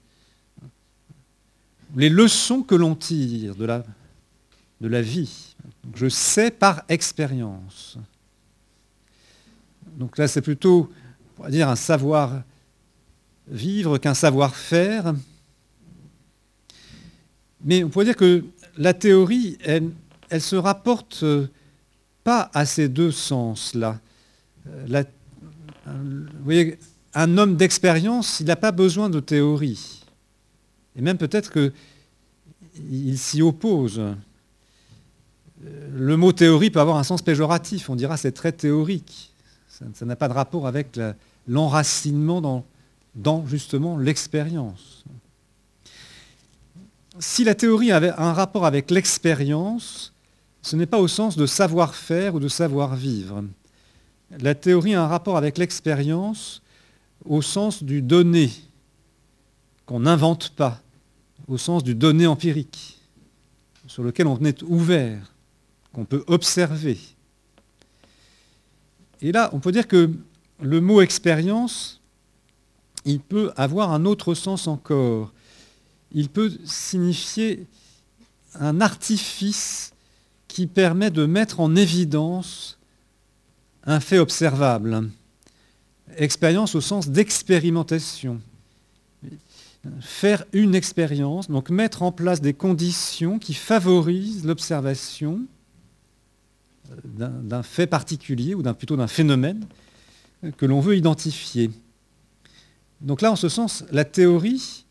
les 1.97 2.09
leçons 2.09 2.63
que 2.63 2.75
l'on 2.75 2.95
tire 2.95 3.55
de 3.55 3.65
la, 3.65 5.03
vie. 5.03 5.55
Je 5.95 6.09
sais 6.09 6.51
par 6.51 6.83
expérience. 6.89 7.99
Donc 9.97 10.19
là, 10.19 10.29
c'est 10.29 10.43
plutôt, 10.43 10.91
on 11.39 11.45
va 11.45 11.51
dire, 11.51 11.69
un 11.69 11.77
savoir 11.77 12.43
vivre 13.49 13.99
qu'un 13.99 14.15
savoir-faire. 14.15 15.15
Mais 17.65 17.83
on 17.83 17.89
pourrait 17.89 18.05
dire 18.05 18.17
que 18.17 18.45
la 18.77 18.95
théorie, 18.95 19.59
elle, 19.65 19.91
elle 20.29 20.43
se 20.43 20.57
rapporte 20.57 21.25
pas 22.23 22.51
à 22.53 22.67
ces 22.67 22.89
deux 22.89 23.11
sens-là. 23.11 23.99
Euh, 24.69 25.03
vous 25.95 26.45
voyez, 26.45 26.79
un 27.15 27.39
homme 27.39 27.57
d'expérience, 27.57 28.41
il 28.41 28.47
n'a 28.47 28.57
pas 28.57 28.73
besoin 28.73 29.11
de 29.11 29.21
théorie. 29.21 30.05
Et 30.97 31.03
même 31.03 31.19
peut-être 31.19 31.53
qu'il 31.53 33.19
s'y 33.19 33.43
oppose 33.43 34.01
le 35.93 36.17
mot 36.17 36.33
théorie 36.33 36.71
peut 36.71 36.81
avoir 36.81 36.97
un 36.97 37.03
sens 37.03 37.23
péjoratif. 37.23 37.91
On 37.91 37.97
dira 37.97 38.17
c'est 38.17 38.33
très 38.33 38.53
théorique. 38.53 39.33
Ça 39.95 40.07
n'a 40.07 40.17
pas 40.17 40.29
de 40.29 40.33
rapport 40.33 40.67
avec 40.67 40.99
l'enracinement 41.47 42.41
dans, 42.41 42.65
dans 43.15 43.47
justement 43.47 43.97
l'expérience. 43.97 45.05
Si 47.21 47.45
la 47.45 47.55
théorie 47.55 47.93
avait 47.93 48.13
un 48.17 48.33
rapport 48.33 48.67
avec 48.67 48.91
l'expérience, 48.91 50.13
ce 50.63 50.77
n'est 50.77 50.87
pas 50.87 50.99
au 50.99 51.09
sens 51.09 51.37
de 51.37 51.47
savoir-faire 51.47 52.35
ou 52.35 52.41
de 52.41 52.49
savoir-vivre. 52.49 53.45
La 54.31 54.55
théorie 54.55 54.95
a 54.95 55.03
un 55.03 55.07
rapport 55.07 55.37
avec 55.37 55.57
l'expérience 55.57 56.63
au 57.25 57.43
sens 57.43 57.83
du 57.83 58.03
donné, 58.03 58.51
qu'on 59.87 60.01
n'invente 60.01 60.51
pas, 60.51 60.81
au 61.47 61.57
sens 61.57 61.83
du 61.83 61.95
donné 61.95 62.27
empirique, 62.27 63.01
sur 63.87 64.03
lequel 64.03 64.27
on 64.27 64.39
est 64.45 64.63
ouvert 64.63 65.33
qu'on 65.93 66.05
peut 66.05 66.25
observer. 66.27 66.99
Et 69.23 69.33
là, 69.33 69.51
on 69.53 69.61
peut 69.61 69.73
dire 69.73 69.89
que 69.89 70.11
le 70.61 70.81
mot 70.81 71.01
expérience, 71.01 72.01
il 73.05 73.21
peut 73.21 73.53
avoir 73.57 73.93
un 73.93 74.05
autre 74.05 74.35
sens 74.35 74.67
encore. 74.67 75.33
Il 76.13 76.29
peut 76.29 76.53
signifier 76.65 77.67
un 78.55 78.81
artifice 78.81 79.93
qui 80.47 80.67
permet 80.67 81.11
de 81.11 81.27
mettre 81.27 81.61
en 81.61 81.77
évidence 81.77 82.78
un 83.89 84.01
fait 84.01 84.19
observable. 84.19 85.11
Expérience 86.17 86.75
au 86.75 86.81
sens 86.81 87.09
d'expérimentation. 87.09 88.41
Faire 90.01 90.45
une 90.53 90.75
expérience, 90.75 91.49
donc 91.49 91.71
mettre 91.71 92.03
en 92.03 92.13
place 92.13 92.41
des 92.41 92.53
conditions 92.53 93.39
qui 93.39 93.55
favorisent 93.55 94.45
l'observation 94.45 95.41
d'un 97.05 97.63
fait 97.63 97.87
particulier 97.87 98.55
ou 98.55 98.63
plutôt 98.75 98.97
d'un 98.97 99.07
phénomène 99.07 99.67
que 100.57 100.67
l'on 100.67 100.81
veut 100.81 100.97
identifier. 100.97 101.71
Donc 103.01 103.23
là, 103.23 103.33
en 103.33 103.37
ce 103.37 103.49
sens, 103.49 103.85
la 103.91 104.05
théorie, 104.05 104.85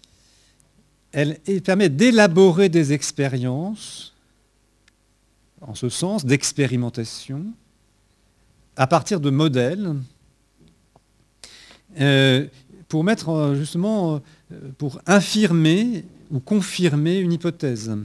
elle, 1.12 1.40
permet 1.64 1.90
d'élaborer 1.90 2.70
des 2.70 2.94
expériences, 2.94 4.16
en 5.62 5.76
ce 5.76 5.90
sens, 5.90 6.26
d'expérimentation, 6.26 7.46
à 8.78 8.88
partir 8.88 9.20
de 9.20 9.30
modèles, 9.30 9.96
euh, 12.00 12.48
pour 12.88 13.04
mettre 13.04 13.54
justement, 13.56 14.22
pour 14.78 15.02
infirmer 15.06 16.06
ou 16.32 16.40
confirmer 16.40 17.18
une 17.18 17.34
hypothèse. 17.34 17.98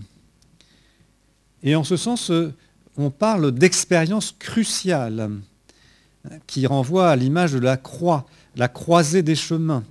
Et 1.63 1.77
en 1.77 1.85
ce 1.85 1.97
sens, 1.97 2.33
on 2.97 3.11
parle 3.11 3.53
d'expérience 3.53 4.35
cruciale 4.39 5.31
qui 6.47 6.67
renvoie 6.67 7.11
à 7.11 7.17
l'image 7.17 7.53
de 7.53 7.59
la 7.59 7.77
croix, 7.77 8.27
la 8.57 8.69
croisée 8.69 9.23
des 9.23 9.35
chemins. 9.35 9.85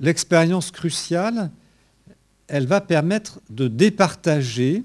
L'expérience 0.00 0.70
cruciale, 0.70 1.50
elle 2.46 2.66
va 2.66 2.80
permettre 2.80 3.40
de 3.50 3.68
départager, 3.68 4.84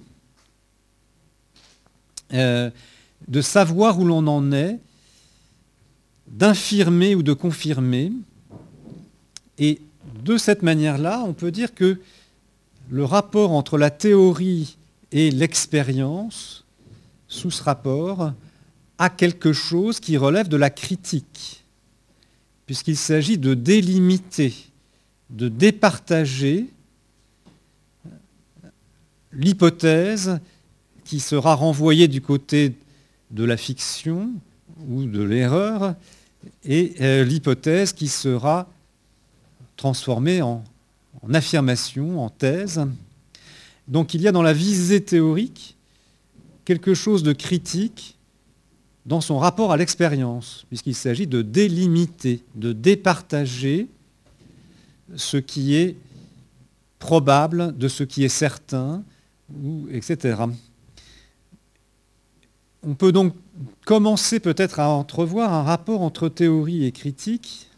euh, 2.33 2.69
de 3.27 3.41
savoir 3.41 3.99
où 3.99 4.05
l'on 4.05 4.25
en 4.27 4.51
est, 4.51 4.79
d'infirmer 6.33 7.15
ou 7.15 7.23
de 7.23 7.33
confirmer. 7.33 8.11
Et 9.59 9.79
de 10.23 10.37
cette 10.37 10.63
manière-là, 10.63 11.23
on 11.25 11.33
peut 11.33 11.51
dire 11.51 11.73
que 11.73 11.99
le 12.89 13.05
rapport 13.05 13.51
entre 13.51 13.77
la 13.77 13.89
théorie 13.89 14.77
et 15.11 15.31
l'expérience 15.31 16.65
sous 17.27 17.51
ce 17.51 17.63
rapport 17.63 18.33
à 18.97 19.09
quelque 19.09 19.53
chose 19.53 19.99
qui 19.99 20.17
relève 20.17 20.47
de 20.47 20.57
la 20.57 20.69
critique, 20.69 21.63
puisqu'il 22.65 22.97
s'agit 22.97 23.37
de 23.37 23.53
délimiter, 23.53 24.53
de 25.29 25.49
départager 25.49 26.67
l'hypothèse 29.31 30.39
qui 31.05 31.19
sera 31.19 31.53
renvoyée 31.53 32.07
du 32.07 32.21
côté 32.21 32.73
de 33.31 33.43
la 33.43 33.57
fiction 33.57 34.31
ou 34.89 35.05
de 35.05 35.21
l'erreur 35.21 35.95
et 36.63 36.93
euh, 37.01 37.23
l'hypothèse 37.23 37.93
qui 37.93 38.07
sera 38.07 38.67
transformée 39.75 40.41
en, 40.41 40.63
en 41.21 41.33
affirmation, 41.33 42.23
en 42.23 42.29
thèse. 42.29 42.85
Donc 43.87 44.13
il 44.13 44.21
y 44.21 44.27
a 44.27 44.31
dans 44.31 44.41
la 44.41 44.53
visée 44.53 45.01
théorique 45.01 45.75
quelque 46.65 46.93
chose 46.93 47.23
de 47.23 47.33
critique 47.33 48.17
dans 49.05 49.21
son 49.21 49.37
rapport 49.37 49.71
à 49.71 49.77
l'expérience, 49.77 50.65
puisqu'il 50.69 50.95
s'agit 50.95 51.27
de 51.27 51.41
délimiter, 51.41 52.41
de 52.55 52.71
départager 52.71 53.87
ce 55.15 55.37
qui 55.37 55.75
est 55.75 55.97
probable 56.99 57.77
de 57.77 57.89
ce 57.89 58.03
qui 58.03 58.23
est 58.23 58.29
certain, 58.29 59.03
etc. 59.91 60.43
On 62.85 62.95
peut 62.95 63.11
donc 63.11 63.33
commencer 63.85 64.39
peut-être 64.39 64.79
à 64.79 64.89
entrevoir 64.89 65.53
un 65.53 65.63
rapport 65.63 66.01
entre 66.01 66.27
théorie 66.27 66.85
et 66.85 66.91
critique 66.91 67.69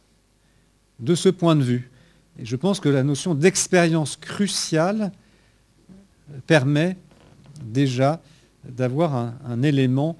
de 0.99 1.13
ce 1.15 1.29
point 1.29 1.55
de 1.55 1.63
vue. 1.63 1.91
Et 2.39 2.45
je 2.45 2.55
pense 2.55 2.79
que 2.79 2.89
la 2.89 3.03
notion 3.03 3.35
d'expérience 3.35 4.15
cruciale 4.17 5.11
permet 6.47 6.97
déjà 7.63 8.21
d'avoir 8.67 9.15
un, 9.15 9.61
élément 9.61 10.17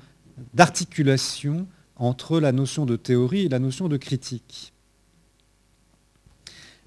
d'articulation 0.54 1.68
entre 1.96 2.40
la 2.40 2.52
notion 2.52 2.86
de 2.86 2.96
théorie 2.96 3.46
et 3.46 3.50
la 3.50 3.60
notion 3.60 3.88
de 3.88 3.98
critique. 3.98 4.72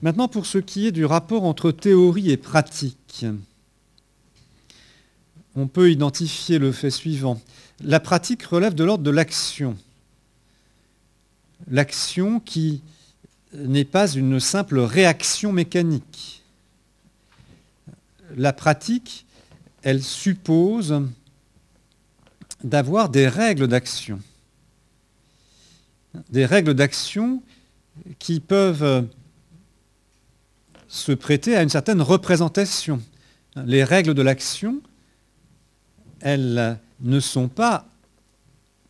Maintenant, 0.01 0.29
pour 0.29 0.47
ce 0.47 0.59
qui 0.59 0.87
est 0.87 0.93
du 0.93 1.05
rapport 1.05 1.45
entre 1.45 1.73
théorie 1.73 2.31
et 2.31 2.37
pratique, 2.37 3.27
on 5.57 5.67
peut 5.67 5.91
identifier 5.91 6.59
le 6.59 6.71
fait 6.71 6.91
suivant. 6.91 7.41
La 7.81 8.01
pratique 8.01 8.43
relève 8.43 8.75
de 8.75 8.85
l'ordre 8.85 9.05
de 9.05 9.11
l'action. 9.11 9.77
L'action 11.69 12.41
qui 12.41 12.83
n'est 13.55 13.85
pas 13.85 14.11
une 14.11 14.41
simple 14.41 14.81
réaction 14.81 15.53
mécanique. 15.53 16.43
La 18.37 18.53
pratique, 18.53 19.27
elle 19.83 20.03
suppose 20.03 21.03
d'avoir 22.65 23.09
des 23.09 23.29
règles 23.29 23.69
d'action. 23.69 24.21
Des 26.31 26.47
règles 26.47 26.75
d'action 26.75 27.43
qui 28.19 28.41
peuvent 28.41 29.07
se 30.89 31.13
prêter 31.13 31.57
à 31.57 31.63
une 31.63 31.69
certaine 31.69 32.03
représentation. 32.03 33.01
Les 33.57 33.85
règles 33.85 34.15
de 34.15 34.23
l'action, 34.23 34.81
elles 36.21 36.79
ne 37.01 37.21
sont 37.21 37.49
pas 37.49 37.87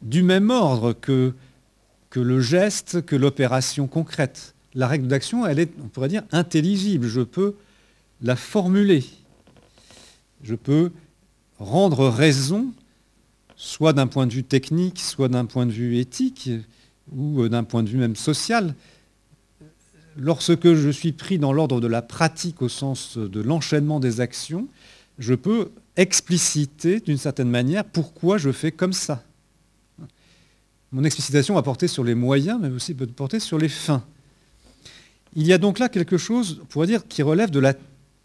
du 0.02 0.22
même 0.22 0.50
ordre 0.50 0.92
que, 0.92 1.34
le 2.14 2.40
geste, 2.40 3.04
que 3.04 3.16
l'opération 3.16 3.86
concrète. 3.86 4.54
La 4.74 4.86
règle 4.86 5.08
d'action, 5.08 5.46
elle 5.46 5.58
est, 5.58 5.70
on 5.82 5.88
pourrait 5.88 6.08
dire, 6.08 6.22
intelligible. 6.32 7.06
Je 7.06 7.20
peux 7.20 7.54
la 8.22 8.36
formuler. 8.36 9.04
Je 10.42 10.54
peux 10.54 10.92
rendre 11.58 12.08
raison, 12.08 12.72
soit 13.56 13.92
d'un 13.92 14.06
point 14.06 14.26
de 14.26 14.32
vue 14.32 14.44
technique, 14.44 15.00
soit 15.00 15.28
d'un 15.28 15.44
point 15.46 15.66
de 15.66 15.72
vue 15.72 15.98
éthique, 15.98 16.50
ou 17.14 17.48
d'un 17.48 17.64
point 17.64 17.82
de 17.82 17.88
vue 17.88 17.98
même 17.98 18.16
social. 18.16 18.74
Lorsque 20.16 20.74
je 20.74 20.90
suis 20.90 21.12
pris 21.12 21.38
dans 21.38 21.52
l'ordre 21.52 21.80
de 21.80 21.86
la 21.86 22.02
pratique 22.02 22.62
au 22.62 22.68
sens 22.68 23.16
de 23.16 23.40
l'enchaînement 23.40 24.00
des 24.00 24.20
actions, 24.20 24.68
je 25.18 25.34
peux 25.34 25.70
expliciter 25.98 27.00
d'une 27.00 27.18
certaine 27.18 27.50
manière 27.50 27.84
pourquoi 27.84 28.38
je 28.38 28.52
fais 28.52 28.72
comme 28.72 28.94
ça. 28.94 29.22
Mon 30.92 31.04
explicitation 31.04 31.54
va 31.54 31.62
porter 31.62 31.88
sur 31.88 32.04
les 32.04 32.14
moyens, 32.14 32.58
mais 32.62 32.70
aussi 32.70 32.94
peut 32.94 33.06
porter 33.06 33.40
sur 33.40 33.58
les 33.58 33.68
fins. 33.68 34.02
Il 35.34 35.46
y 35.46 35.52
a 35.52 35.58
donc 35.58 35.78
là 35.78 35.90
quelque 35.90 36.16
chose, 36.16 36.60
on 36.62 36.64
pourrait 36.66 36.86
dire, 36.86 37.06
qui 37.06 37.22
relève 37.22 37.50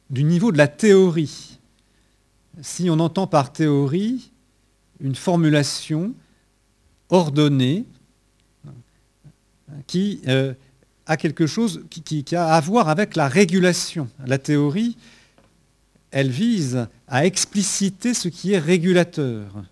du 0.10 0.24
niveau 0.24 0.52
de 0.52 0.58
la 0.58 0.68
théorie. 0.70 1.60
Si 2.62 2.90
on 2.90 3.00
entend 3.00 3.28
par 3.28 3.52
théorie 3.52 4.32
une 5.02 5.16
formulation 5.16 6.14
ordonnée 7.10 7.86
qui 9.88 10.22
euh, 10.28 10.54
a 11.08 11.18
quelque 11.18 11.48
chose 11.48 11.84
qui, 11.90 12.24
qui, 12.24 12.36
a 12.36 12.54
à 12.54 12.62
voir 12.62 12.88
avec 12.88 13.16
la 13.16 13.28
régulation. 13.28 14.08
La 14.26 14.38
théorie, 14.38 14.96
elle 16.14 16.30
vise 16.30 16.88
à 17.08 17.26
expliciter 17.26 18.14
ce 18.14 18.28
qui 18.30 18.54
est 18.54 18.60
régulateur. 18.60 19.64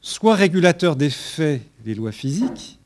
Soit 0.00 0.34
régulateur 0.34 0.96
des 0.96 1.10
faits, 1.10 1.62
les 1.84 1.94
lois 1.94 2.12
physiques, 2.12 2.78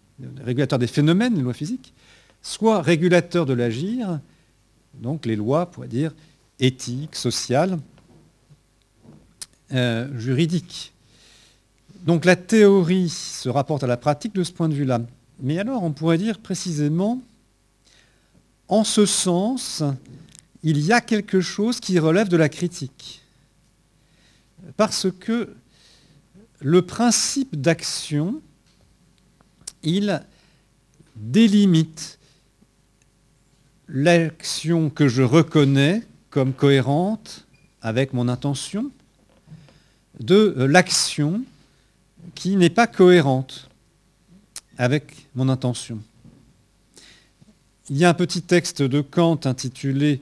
régulateur 0.44 0.78
des 0.78 0.88
phénomènes, 0.88 1.36
les 1.36 1.42
lois 1.42 1.54
physiques, 1.54 1.94
soit 2.42 2.82
régulateur 2.82 3.46
de 3.46 3.52
l'agir, 3.52 4.20
donc 4.94 5.24
les 5.24 5.36
lois, 5.36 5.66
pourrait 5.70 5.88
dire, 5.88 6.12
éthiques, 6.58 7.14
sociales, 7.14 7.78
euh, 9.72 10.08
juridiques. 10.18 10.92
Donc 12.06 12.24
la 12.24 12.34
théorie 12.34 13.08
se 13.08 13.48
rapporte 13.48 13.84
à 13.84 13.86
la 13.86 13.96
pratique 13.96 14.34
de 14.34 14.42
ce 14.42 14.50
point 14.50 14.68
de 14.68 14.74
vue-là. 14.74 15.00
Mais 15.40 15.60
alors 15.60 15.84
on 15.84 15.92
pourrait 15.92 16.18
dire 16.18 16.40
précisément, 16.40 17.20
en 18.66 18.82
ce 18.82 19.06
sens, 19.06 19.84
il 20.62 20.80
y 20.80 20.92
a 20.92 21.00
quelque 21.00 21.40
chose 21.40 21.80
qui 21.80 21.98
relève 21.98 22.28
de 22.28 22.36
la 22.36 22.48
critique. 22.48 23.22
Parce 24.76 25.06
que 25.10 25.54
le 26.60 26.82
principe 26.82 27.60
d'action, 27.60 28.42
il 29.82 30.22
délimite 31.16 32.18
l'action 33.88 34.90
que 34.90 35.08
je 35.08 35.22
reconnais 35.22 36.02
comme 36.30 36.52
cohérente 36.52 37.46
avec 37.80 38.12
mon 38.12 38.28
intention 38.28 38.90
de 40.20 40.54
l'action 40.58 41.44
qui 42.34 42.56
n'est 42.56 42.70
pas 42.70 42.86
cohérente 42.86 43.68
avec 44.76 45.28
mon 45.34 45.48
intention. 45.48 46.00
Il 47.88 47.96
y 47.96 48.04
a 48.04 48.10
un 48.10 48.14
petit 48.14 48.42
texte 48.42 48.82
de 48.82 49.00
Kant 49.00 49.40
intitulé 49.44 50.20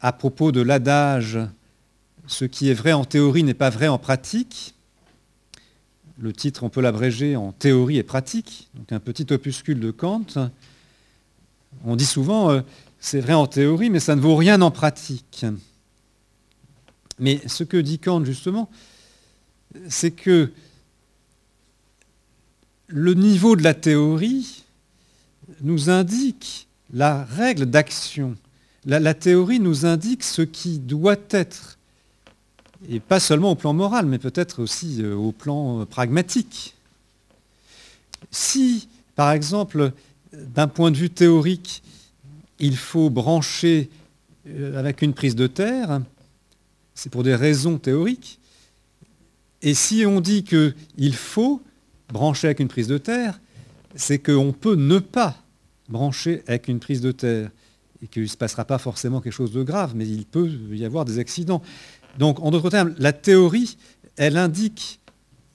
à 0.00 0.12
propos 0.12 0.52
de 0.52 0.60
l'adage 0.60 1.38
Ce 2.26 2.44
qui 2.44 2.70
est 2.70 2.74
vrai 2.74 2.92
en 2.92 3.04
théorie 3.04 3.42
n'est 3.42 3.54
pas 3.54 3.70
vrai 3.70 3.88
en 3.88 3.98
pratique. 3.98 4.74
Le 6.18 6.32
titre, 6.32 6.64
on 6.64 6.68
peut 6.68 6.80
l'abréger 6.80 7.36
en 7.36 7.52
théorie 7.52 7.96
et 7.96 8.02
pratique, 8.02 8.68
donc 8.74 8.92
un 8.92 9.00
petit 9.00 9.26
opuscule 9.32 9.80
de 9.80 9.90
Kant. 9.90 10.26
On 11.84 11.96
dit 11.96 12.06
souvent 12.06 12.50
euh, 12.50 12.60
c'est 12.98 13.20
vrai 13.20 13.32
en 13.32 13.46
théorie, 13.46 13.90
mais 13.90 14.00
ça 14.00 14.14
ne 14.16 14.20
vaut 14.20 14.36
rien 14.36 14.60
en 14.60 14.70
pratique. 14.70 15.46
Mais 17.18 17.40
ce 17.46 17.64
que 17.64 17.78
dit 17.78 17.98
Kant 17.98 18.24
justement, 18.24 18.70
c'est 19.88 20.10
que 20.10 20.52
le 22.86 23.14
niveau 23.14 23.56
de 23.56 23.62
la 23.62 23.74
théorie 23.74 24.64
nous 25.62 25.90
indique 25.90 26.68
la 26.92 27.24
règle 27.24 27.66
d'action 27.66 28.36
la, 28.86 29.14
théorie 29.14 29.60
nous 29.60 29.86
indique 29.86 30.24
ce 30.24 30.42
qui 30.42 30.78
doit 30.78 31.16
être, 31.30 31.78
et 32.88 33.00
pas 33.00 33.20
seulement 33.20 33.52
au 33.52 33.54
plan 33.54 33.72
moral, 33.72 34.06
mais 34.06 34.18
peut-être 34.18 34.62
aussi 34.62 35.02
euh, 35.02 35.14
au 35.14 35.32
plan 35.32 35.80
euh, 35.80 35.84
pragmatique. 35.84 36.74
Si, 38.30 38.88
par 39.16 39.32
exemple, 39.32 39.92
d'un 40.32 40.68
point 40.68 40.90
de 40.90 40.96
vue 40.96 41.10
théorique, 41.10 41.82
il 42.58 42.76
faut 42.76 43.10
brancher 43.10 43.90
euh, 44.48 44.78
avec 44.78 45.02
une 45.02 45.12
prise 45.12 45.34
de 45.34 45.46
terre, 45.46 46.00
c'est 46.94 47.10
pour 47.10 47.22
des 47.22 47.34
raisons 47.34 47.78
théoriques. 47.78 48.38
Et 49.62 49.74
si 49.74 50.06
on 50.06 50.20
dit 50.20 50.42
qu'il 50.42 51.14
faut 51.14 51.62
brancher 52.10 52.48
avec 52.48 52.60
une 52.60 52.68
prise 52.68 52.88
de 52.88 52.98
terre, 52.98 53.40
c'est 53.94 54.18
qu'on 54.18 54.52
peut 54.52 54.76
ne 54.76 54.98
pas 54.98 55.36
brancher 55.88 56.42
avec 56.46 56.68
une 56.68 56.80
prise 56.80 57.00
de 57.00 57.12
terre 57.12 57.50
et 58.02 58.08
qu'il 58.08 58.22
ne 58.22 58.28
se 58.28 58.36
passera 58.36 58.64
pas 58.64 58.78
forcément 58.78 59.20
quelque 59.20 59.32
chose 59.32 59.52
de 59.52 59.62
grave, 59.62 59.92
mais 59.94 60.06
il 60.06 60.24
peut 60.24 60.48
y 60.72 60.84
avoir 60.84 61.04
des 61.04 61.18
accidents. 61.18 61.62
Donc, 62.18 62.40
en 62.40 62.50
d'autres 62.50 62.70
termes, 62.70 62.94
la 62.98 63.12
théorie, 63.12 63.76
elle 64.16 64.36
indique, 64.36 65.00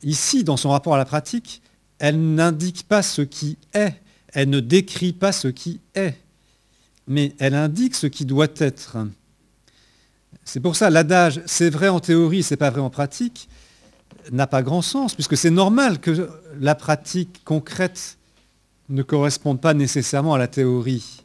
ici, 0.04 0.44
dans 0.44 0.58
son 0.58 0.70
rapport 0.70 0.94
à 0.96 0.98
la 0.98 1.06
pratique, 1.06 1.62
elle 2.00 2.36
n'indique 2.36 2.88
pas 2.88 3.02
ce 3.02 3.22
qui 3.22 3.58
est, 3.74 3.94
elle 4.34 4.50
ne 4.50 4.60
décrit 4.60 5.14
pas 5.14 5.32
ce 5.32 5.48
qui 5.48 5.80
est, 5.96 6.16
mais 7.08 7.34
elle 7.40 7.56
indique 7.56 7.96
ce 7.96 8.08
qui 8.08 8.26
doit 8.26 8.48
être. 8.58 8.98
C'est 10.44 10.60
pour 10.60 10.76
ça 10.76 10.90
l'adage 10.90 11.42
c'est 11.46 11.70
vrai 11.70 11.90
en 11.90 12.00
théorie, 12.00 12.44
c'est 12.44 12.58
pas 12.58 12.70
vrai 12.70 12.82
en 12.82 12.90
pratique 12.90 13.50
n'a 14.32 14.48
pas 14.48 14.64
grand 14.64 14.82
sens, 14.82 15.14
puisque 15.14 15.38
c'est 15.38 15.52
normal 15.52 16.00
que 16.00 16.30
la 16.60 16.76
pratique 16.76 17.42
concrète 17.44 18.18
ne 18.90 19.04
corresponde 19.04 19.62
pas 19.62 19.74
nécessairement 19.74 20.34
à 20.34 20.38
la 20.38 20.48
théorie 20.48 21.25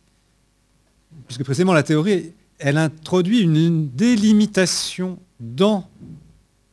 puisque 1.26 1.44
précisément 1.44 1.72
la 1.72 1.82
théorie, 1.82 2.32
elle 2.58 2.76
introduit 2.76 3.40
une 3.40 3.88
délimitation 3.90 5.18
dans 5.38 5.88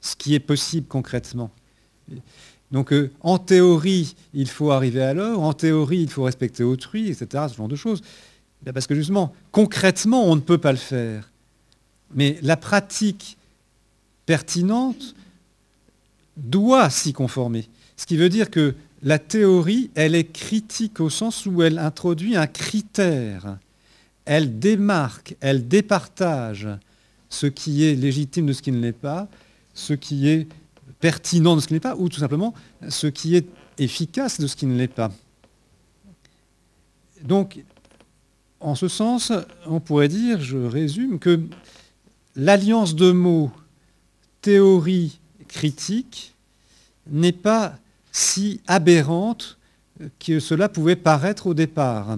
ce 0.01 0.15
qui 0.15 0.35
est 0.35 0.39
possible 0.39 0.87
concrètement. 0.87 1.51
Donc 2.71 2.91
euh, 2.91 3.11
en 3.21 3.37
théorie, 3.37 4.15
il 4.33 4.49
faut 4.49 4.71
arriver 4.71 5.01
à 5.01 5.13
l'heure, 5.13 5.41
en 5.41 5.53
théorie, 5.53 6.01
il 6.01 6.09
faut 6.09 6.23
respecter 6.23 6.63
autrui, 6.63 7.09
etc., 7.09 7.45
ce 7.49 7.55
genre 7.55 7.67
de 7.67 7.75
choses. 7.75 8.01
Ben, 8.63 8.73
parce 8.73 8.87
que 8.87 8.95
justement, 8.95 9.33
concrètement, 9.51 10.25
on 10.25 10.35
ne 10.35 10.41
peut 10.41 10.57
pas 10.57 10.71
le 10.71 10.77
faire. 10.77 11.31
Mais 12.13 12.37
la 12.41 12.57
pratique 12.57 13.37
pertinente 14.25 15.15
doit 16.35 16.89
s'y 16.89 17.13
conformer. 17.13 17.67
Ce 17.95 18.05
qui 18.05 18.17
veut 18.17 18.29
dire 18.29 18.49
que 18.49 18.75
la 19.03 19.19
théorie, 19.19 19.91
elle 19.95 20.15
est 20.15 20.31
critique 20.31 20.99
au 20.99 21.09
sens 21.09 21.45
où 21.45 21.61
elle 21.61 21.79
introduit 21.79 22.35
un 22.35 22.47
critère 22.47 23.57
elle 24.27 24.59
démarque, 24.59 25.35
elle 25.39 25.67
départage 25.67 26.67
ce 27.29 27.47
qui 27.47 27.85
est 27.85 27.95
légitime 27.95 28.45
de 28.45 28.53
ce 28.53 28.61
qui 28.61 28.71
ne 28.71 28.79
l'est 28.79 28.91
pas, 28.91 29.27
ce 29.73 29.93
qui 29.93 30.27
est 30.27 30.47
pertinent 30.99 31.55
de 31.55 31.61
ce 31.61 31.67
qui 31.67 31.73
n'est 31.73 31.79
pas, 31.79 31.95
ou 31.95 32.09
tout 32.09 32.19
simplement 32.19 32.53
ce 32.89 33.07
qui 33.07 33.35
est 33.35 33.47
efficace 33.77 34.39
de 34.39 34.47
ce 34.47 34.55
qui 34.55 34.65
ne 34.65 34.77
l'est 34.77 34.87
pas. 34.87 35.11
Donc, 37.23 37.63
en 38.59 38.75
ce 38.75 38.87
sens, 38.87 39.31
on 39.65 39.79
pourrait 39.79 40.09
dire, 40.09 40.41
je 40.41 40.57
résume, 40.57 41.19
que 41.19 41.39
l'alliance 42.35 42.95
de 42.95 43.11
mots 43.11 43.51
théorie 44.41 45.19
critique 45.47 46.35
n'est 47.09 47.31
pas 47.31 47.77
si 48.11 48.59
aberrante 48.67 49.57
que 50.19 50.39
cela 50.39 50.67
pouvait 50.69 50.95
paraître 50.95 51.47
au 51.47 51.53
départ. 51.53 52.17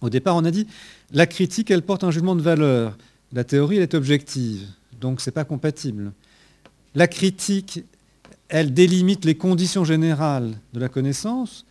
Au 0.00 0.10
départ, 0.10 0.36
on 0.36 0.44
a 0.44 0.50
dit, 0.50 0.66
la 1.12 1.26
critique, 1.26 1.70
elle 1.70 1.82
porte 1.82 2.04
un 2.04 2.10
jugement 2.10 2.36
de 2.36 2.42
valeur. 2.42 2.96
La 3.32 3.44
théorie, 3.44 3.76
elle 3.76 3.82
est 3.82 3.94
objective. 3.94 4.66
Donc, 5.00 5.20
ce 5.20 5.30
n'est 5.30 5.34
pas 5.34 5.44
compatible. 5.44 6.12
la 6.94 7.06
critique, 7.06 7.84
elle 8.48 8.72
délimite 8.72 9.24
les 9.24 9.34
conditions 9.34 9.84
générales 9.84 10.54
de 10.72 10.80
la 10.80 10.88
connaissance, 10.88 11.66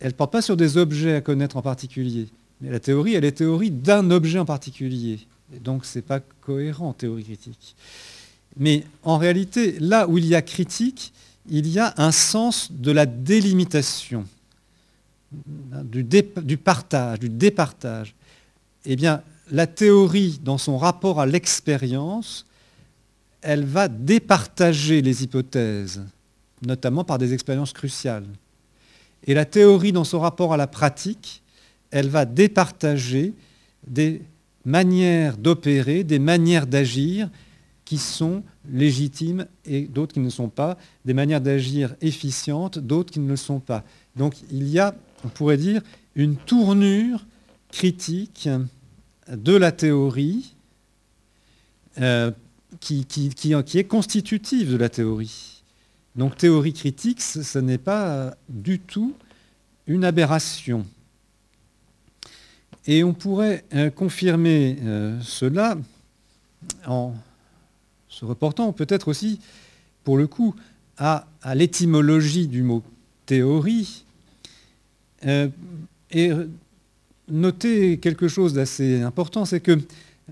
elle 0.00 0.08
ne 0.08 0.14
porte 0.14 0.32
pas 0.32 0.42
sur 0.42 0.56
des 0.56 0.78
objets 0.78 1.14
à 1.14 1.20
connaître 1.20 1.56
en 1.56 1.62
particulier. 1.62 2.28
Mais 2.60 2.70
la 2.70 2.80
théorie, 2.80 3.14
elle 3.14 3.24
est 3.24 3.32
théorie 3.32 3.70
d'un 3.70 4.10
objet 4.10 4.38
en 4.38 4.44
particulier. 4.44 5.20
Donc, 5.60 5.84
ce 5.84 5.98
n'est 5.98 6.02
pas 6.02 6.20
cohérent, 6.20 6.92
théorie 6.92 7.24
critique. 7.24 7.76
Mais 8.56 8.84
en 9.02 9.18
réalité, 9.18 9.76
là 9.80 10.08
où 10.08 10.18
il 10.18 10.26
y 10.26 10.34
a 10.34 10.42
critique, 10.42 11.12
il 11.48 11.68
y 11.68 11.78
a 11.78 11.94
un 11.96 12.12
sens 12.12 12.70
de 12.72 12.90
la 12.90 13.06
délimitation, 13.06 14.24
du, 15.84 16.04
du 16.04 16.56
partage, 16.56 17.18
du 17.18 17.28
départage. 17.28 18.14
Eh 18.84 18.96
bien, 18.96 19.22
la 19.50 19.66
théorie, 19.66 20.40
dans 20.42 20.58
son 20.58 20.78
rapport 20.78 21.20
à 21.20 21.26
l'expérience, 21.26 22.46
elle 23.42 23.64
va 23.64 23.88
départager 23.88 25.02
les 25.02 25.24
hypothèses, 25.24 26.02
notamment 26.64 27.04
par 27.04 27.18
des 27.18 27.34
expériences 27.34 27.72
cruciales. 27.72 28.26
Et 29.26 29.34
la 29.34 29.44
théorie, 29.44 29.92
dans 29.92 30.04
son 30.04 30.20
rapport 30.20 30.52
à 30.52 30.56
la 30.56 30.66
pratique, 30.66 31.42
elle 31.90 32.08
va 32.08 32.24
départager 32.24 33.34
des 33.86 34.22
manières 34.64 35.36
d'opérer, 35.36 36.04
des 36.04 36.18
manières 36.18 36.66
d'agir 36.66 37.28
qui 37.84 37.98
sont 37.98 38.42
légitimes 38.70 39.46
et 39.64 39.82
d'autres 39.82 40.14
qui 40.14 40.20
ne 40.20 40.30
sont 40.30 40.48
pas, 40.48 40.78
des 41.04 41.14
manières 41.14 41.40
d'agir 41.40 41.94
efficientes, 42.00 42.78
d'autres 42.78 43.12
qui 43.12 43.20
ne 43.20 43.28
le 43.28 43.36
sont 43.36 43.60
pas. 43.60 43.84
Donc 44.16 44.34
il 44.50 44.68
y 44.68 44.78
a, 44.78 44.94
on 45.24 45.28
pourrait 45.28 45.56
dire, 45.56 45.82
une 46.14 46.36
tournure 46.36 47.24
critique 47.70 48.48
de 49.28 49.56
la 49.56 49.72
théorie 49.72 50.54
euh, 52.00 52.30
qui, 52.80 53.06
est 53.74 53.84
constitutive 53.84 54.72
de 54.72 54.76
la 54.76 54.88
théorie. 54.88 55.62
Donc 56.16 56.36
théorie 56.36 56.72
critique, 56.72 57.20
ce 57.20 57.58
n'est 57.58 57.78
pas 57.78 58.34
du 58.48 58.78
tout 58.78 59.14
une 59.86 60.04
aberration. 60.04 60.86
Et 62.86 63.04
on 63.04 63.14
pourrait 63.14 63.64
euh, 63.74 63.90
confirmer 63.90 64.78
euh, 64.82 65.20
cela 65.20 65.76
en 66.86 67.14
se 68.08 68.24
reportant 68.24 68.72
peut-être 68.72 69.08
aussi, 69.08 69.40
pour 70.04 70.16
le 70.16 70.26
coup, 70.26 70.54
à, 70.98 71.26
l'étymologie 71.54 72.46
du 72.46 72.62
mot 72.62 72.82
théorie, 73.26 74.04
et 75.24 76.30
noter 77.28 77.98
quelque 77.98 78.28
chose 78.28 78.54
d'assez 78.54 79.02
important, 79.02 79.44
c'est 79.44 79.60
que 79.60 79.78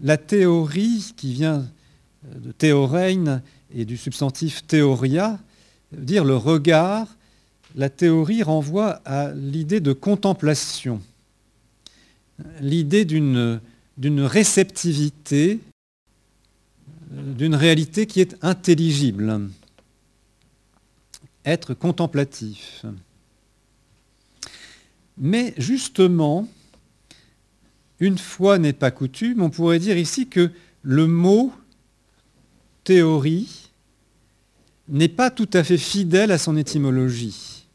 la 0.02 0.16
théorie, 0.16 1.12
qui 1.16 1.32
vient 1.32 1.66
de 2.24 2.52
théorein 2.52 3.42
et 3.74 3.84
du 3.84 3.96
substantif 3.96 4.66
théoria, 4.66 5.38
dire 5.92 6.24
le 6.24 6.36
regard, 6.36 7.06
la 7.76 7.88
théorie 7.88 8.42
renvoie 8.42 9.00
à 9.04 9.32
l'idée 9.32 9.80
de 9.80 9.92
contemplation, 9.92 11.00
l'idée 12.60 13.04
d'une 13.04 13.60
réceptivité 13.98 15.60
d'une 17.10 17.54
réalité 17.54 18.06
qui 18.06 18.20
est 18.20 18.36
intelligible, 18.42 19.48
être 21.44 21.74
contemplatif. 21.74 22.84
Mais 25.20 25.52
justement, 25.58 26.48
une 28.00 28.16
fois 28.16 28.58
n'est 28.58 28.72
pas 28.72 28.90
coutume, 28.90 29.42
on 29.42 29.50
pourrait 29.50 29.78
dire 29.78 29.98
ici 29.98 30.26
que 30.26 30.50
le 30.82 31.06
mot 31.06 31.52
théorie 32.84 33.70
n'est 34.88 35.08
pas 35.08 35.30
tout 35.30 35.48
à 35.52 35.62
fait 35.62 35.76
fidèle 35.76 36.32
à 36.32 36.38
son 36.38 36.56
étymologie. 36.56 37.66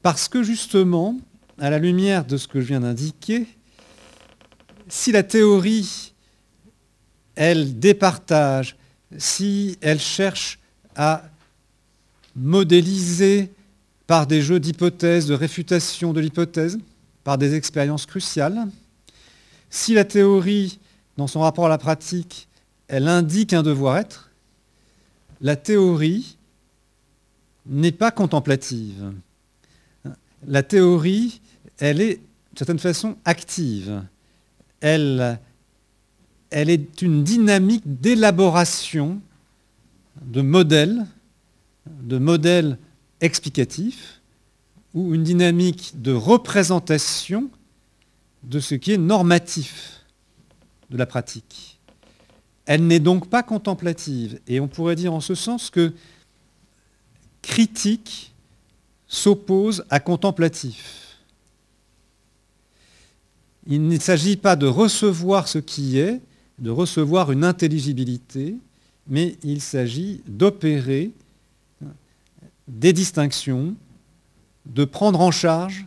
Parce 0.00 0.26
que 0.26 0.42
justement, 0.42 1.20
à 1.58 1.68
la 1.68 1.78
lumière 1.78 2.24
de 2.24 2.38
ce 2.38 2.48
que 2.48 2.60
je 2.60 2.66
viens 2.66 2.80
d'indiquer, 2.80 3.46
si 4.88 5.12
la 5.12 5.22
théorie 5.22 6.14
elle 7.34 7.78
départage, 7.78 8.76
si 9.18 9.76
elle 9.82 10.00
cherche 10.00 10.58
à 10.96 11.24
modéliser 12.34 13.52
par 14.06 14.26
des 14.26 14.42
jeux 14.42 14.60
d'hypothèses, 14.60 15.26
de 15.26 15.34
réfutation 15.34 16.12
de 16.12 16.20
l'hypothèse, 16.20 16.78
par 17.24 17.38
des 17.38 17.54
expériences 17.54 18.06
cruciales, 18.06 18.66
si 19.70 19.94
la 19.94 20.04
théorie, 20.04 20.78
dans 21.16 21.26
son 21.26 21.40
rapport 21.40 21.66
à 21.66 21.68
la 21.68 21.78
pratique, 21.78 22.48
elle 22.88 23.08
indique 23.08 23.52
un 23.52 23.62
devoir-être, 23.62 24.30
la 25.40 25.56
théorie 25.56 26.36
n'est 27.66 27.92
pas 27.92 28.10
contemplative. 28.10 29.12
La 30.46 30.62
théorie, 30.62 31.40
elle 31.78 32.00
est, 32.00 32.16
d'une 32.16 32.58
certaine 32.58 32.78
façon, 32.78 33.16
active. 33.24 34.02
Elle 34.80 35.38
elle 36.52 36.68
est 36.68 37.00
une 37.00 37.24
dynamique 37.24 37.82
d'élaboration 37.86 39.20
de 40.20 40.42
modèles, 40.42 41.06
de 41.86 42.18
modèles 42.18 42.78
explicatifs, 43.22 44.20
ou 44.92 45.14
une 45.14 45.22
dynamique 45.22 45.94
de 45.94 46.12
représentation 46.12 47.50
de 48.42 48.60
ce 48.60 48.74
qui 48.74 48.92
est 48.92 48.98
normatif 48.98 50.04
de 50.90 50.98
la 50.98 51.06
pratique. 51.06 51.80
Elle 52.66 52.86
n'est 52.86 53.00
donc 53.00 53.28
pas 53.28 53.42
contemplative. 53.42 54.38
Et 54.46 54.60
on 54.60 54.68
pourrait 54.68 54.96
dire 54.96 55.14
en 55.14 55.20
ce 55.20 55.34
sens 55.34 55.70
que 55.70 55.92
critique 57.40 58.32
s'oppose 59.08 59.84
à 59.90 60.00
contemplatif. 60.00 61.16
Il 63.66 63.86
ne 63.86 63.98
s'agit 63.98 64.36
pas 64.36 64.56
de 64.56 64.66
recevoir 64.66 65.48
ce 65.48 65.58
qui 65.58 65.98
est, 65.98 66.20
de 66.58 66.70
recevoir 66.70 67.32
une 67.32 67.44
intelligibilité, 67.44 68.56
mais 69.06 69.36
il 69.42 69.60
s'agit 69.60 70.20
d'opérer 70.26 71.12
des 72.68 72.92
distinctions, 72.92 73.74
de 74.66 74.84
prendre 74.84 75.20
en 75.20 75.30
charge 75.30 75.86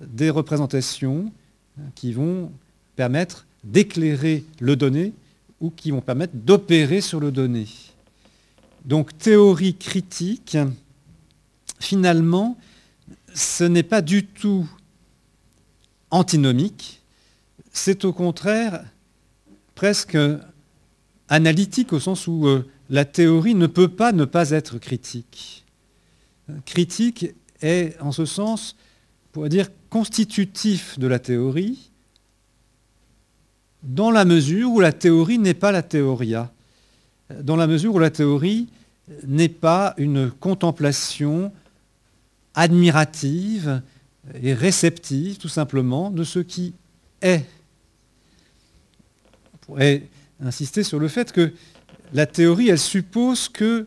des 0.00 0.30
représentations 0.30 1.32
qui 1.94 2.12
vont 2.12 2.52
permettre 2.96 3.46
d'éclairer 3.64 4.44
le 4.60 4.76
donné 4.76 5.12
ou 5.60 5.70
qui 5.70 5.90
vont 5.90 6.00
permettre 6.00 6.34
d'opérer 6.34 7.00
sur 7.00 7.20
le 7.20 7.30
donné. 7.30 7.66
Donc 8.84 9.16
théorie 9.16 9.76
critique, 9.76 10.58
finalement, 11.78 12.58
ce 13.34 13.64
n'est 13.64 13.84
pas 13.84 14.02
du 14.02 14.26
tout 14.26 14.68
antinomique, 16.10 17.00
c'est 17.72 18.04
au 18.04 18.12
contraire 18.12 18.84
presque 19.74 20.18
analytique 21.28 21.92
au 21.92 22.00
sens 22.00 22.26
où 22.26 22.46
euh, 22.46 22.68
la 22.90 23.04
théorie 23.04 23.54
ne 23.54 23.66
peut 23.66 23.88
pas 23.88 24.12
ne 24.12 24.26
pas 24.26 24.50
être 24.50 24.78
critique. 24.78 25.61
Critique 26.64 27.26
est 27.60 28.00
en 28.00 28.12
ce 28.12 28.24
sens, 28.24 28.76
on 29.26 29.32
pourrait 29.32 29.48
dire, 29.48 29.68
constitutif 29.88 30.98
de 30.98 31.06
la 31.06 31.18
théorie, 31.18 31.90
dans 33.82 34.10
la 34.10 34.24
mesure 34.24 34.70
où 34.70 34.80
la 34.80 34.92
théorie 34.92 35.38
n'est 35.38 35.54
pas 35.54 35.72
la 35.72 35.82
théoria, 35.82 36.52
dans 37.42 37.56
la 37.56 37.66
mesure 37.66 37.94
où 37.94 37.98
la 37.98 38.10
théorie 38.10 38.68
n'est 39.26 39.48
pas 39.48 39.94
une 39.96 40.30
contemplation 40.30 41.52
admirative 42.54 43.82
et 44.40 44.54
réceptive, 44.54 45.38
tout 45.38 45.48
simplement, 45.48 46.10
de 46.10 46.24
ce 46.24 46.38
qui 46.38 46.74
est. 47.20 47.44
Pourrait 49.62 50.08
insister 50.40 50.82
sur 50.82 50.98
le 50.98 51.08
fait 51.08 51.32
que 51.32 51.52
la 52.12 52.26
théorie, 52.26 52.68
elle 52.68 52.78
suppose 52.78 53.48
que 53.48 53.86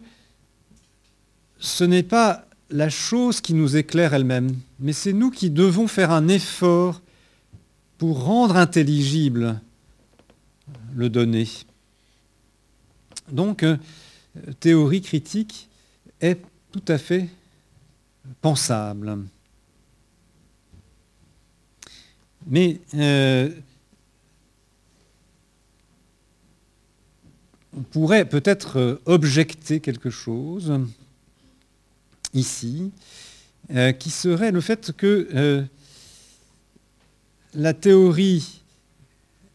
ce 1.59 1.83
n'est 1.83 2.03
pas 2.03 2.45
la 2.69 2.89
chose 2.89 3.41
qui 3.41 3.53
nous 3.53 3.77
éclaire 3.77 4.13
elle-même, 4.13 4.55
mais 4.79 4.93
c'est 4.93 5.13
nous 5.13 5.31
qui 5.31 5.49
devons 5.49 5.87
faire 5.87 6.11
un 6.11 6.27
effort 6.27 7.01
pour 7.97 8.23
rendre 8.23 8.57
intelligible 8.57 9.61
le 10.95 11.09
donné. 11.09 11.47
Donc, 13.31 13.63
euh, 13.63 13.77
théorie 14.59 15.01
critique 15.01 15.69
est 16.21 16.41
tout 16.71 16.83
à 16.87 16.97
fait 16.97 17.29
pensable. 18.41 19.17
Mais 22.47 22.79
euh, 22.93 23.49
on 27.75 27.81
pourrait 27.81 28.25
peut-être 28.25 28.79
euh, 28.79 29.01
objecter 29.05 29.79
quelque 29.79 30.09
chose 30.09 30.79
ici, 32.35 32.91
euh, 33.73 33.91
qui 33.91 34.11
serait 34.11 34.51
le 34.51 34.61
fait 34.61 34.91
que 34.91 35.27
euh, 35.33 35.63
la 37.53 37.73
théorie, 37.73 38.61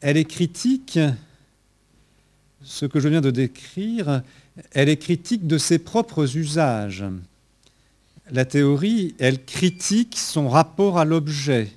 elle 0.00 0.16
est 0.16 0.24
critique 0.24 0.98
ce 2.62 2.86
que 2.86 3.00
je 3.00 3.08
viens 3.08 3.20
de 3.20 3.30
décrire, 3.30 4.22
elle 4.72 4.88
est 4.88 4.96
critique 4.96 5.46
de 5.46 5.58
ses 5.58 5.78
propres 5.78 6.36
usages. 6.36 7.04
La 8.30 8.44
théorie, 8.44 9.14
elle 9.18 9.44
critique 9.44 10.16
son 10.16 10.48
rapport 10.48 10.98
à 10.98 11.04
l'objet. 11.04 11.70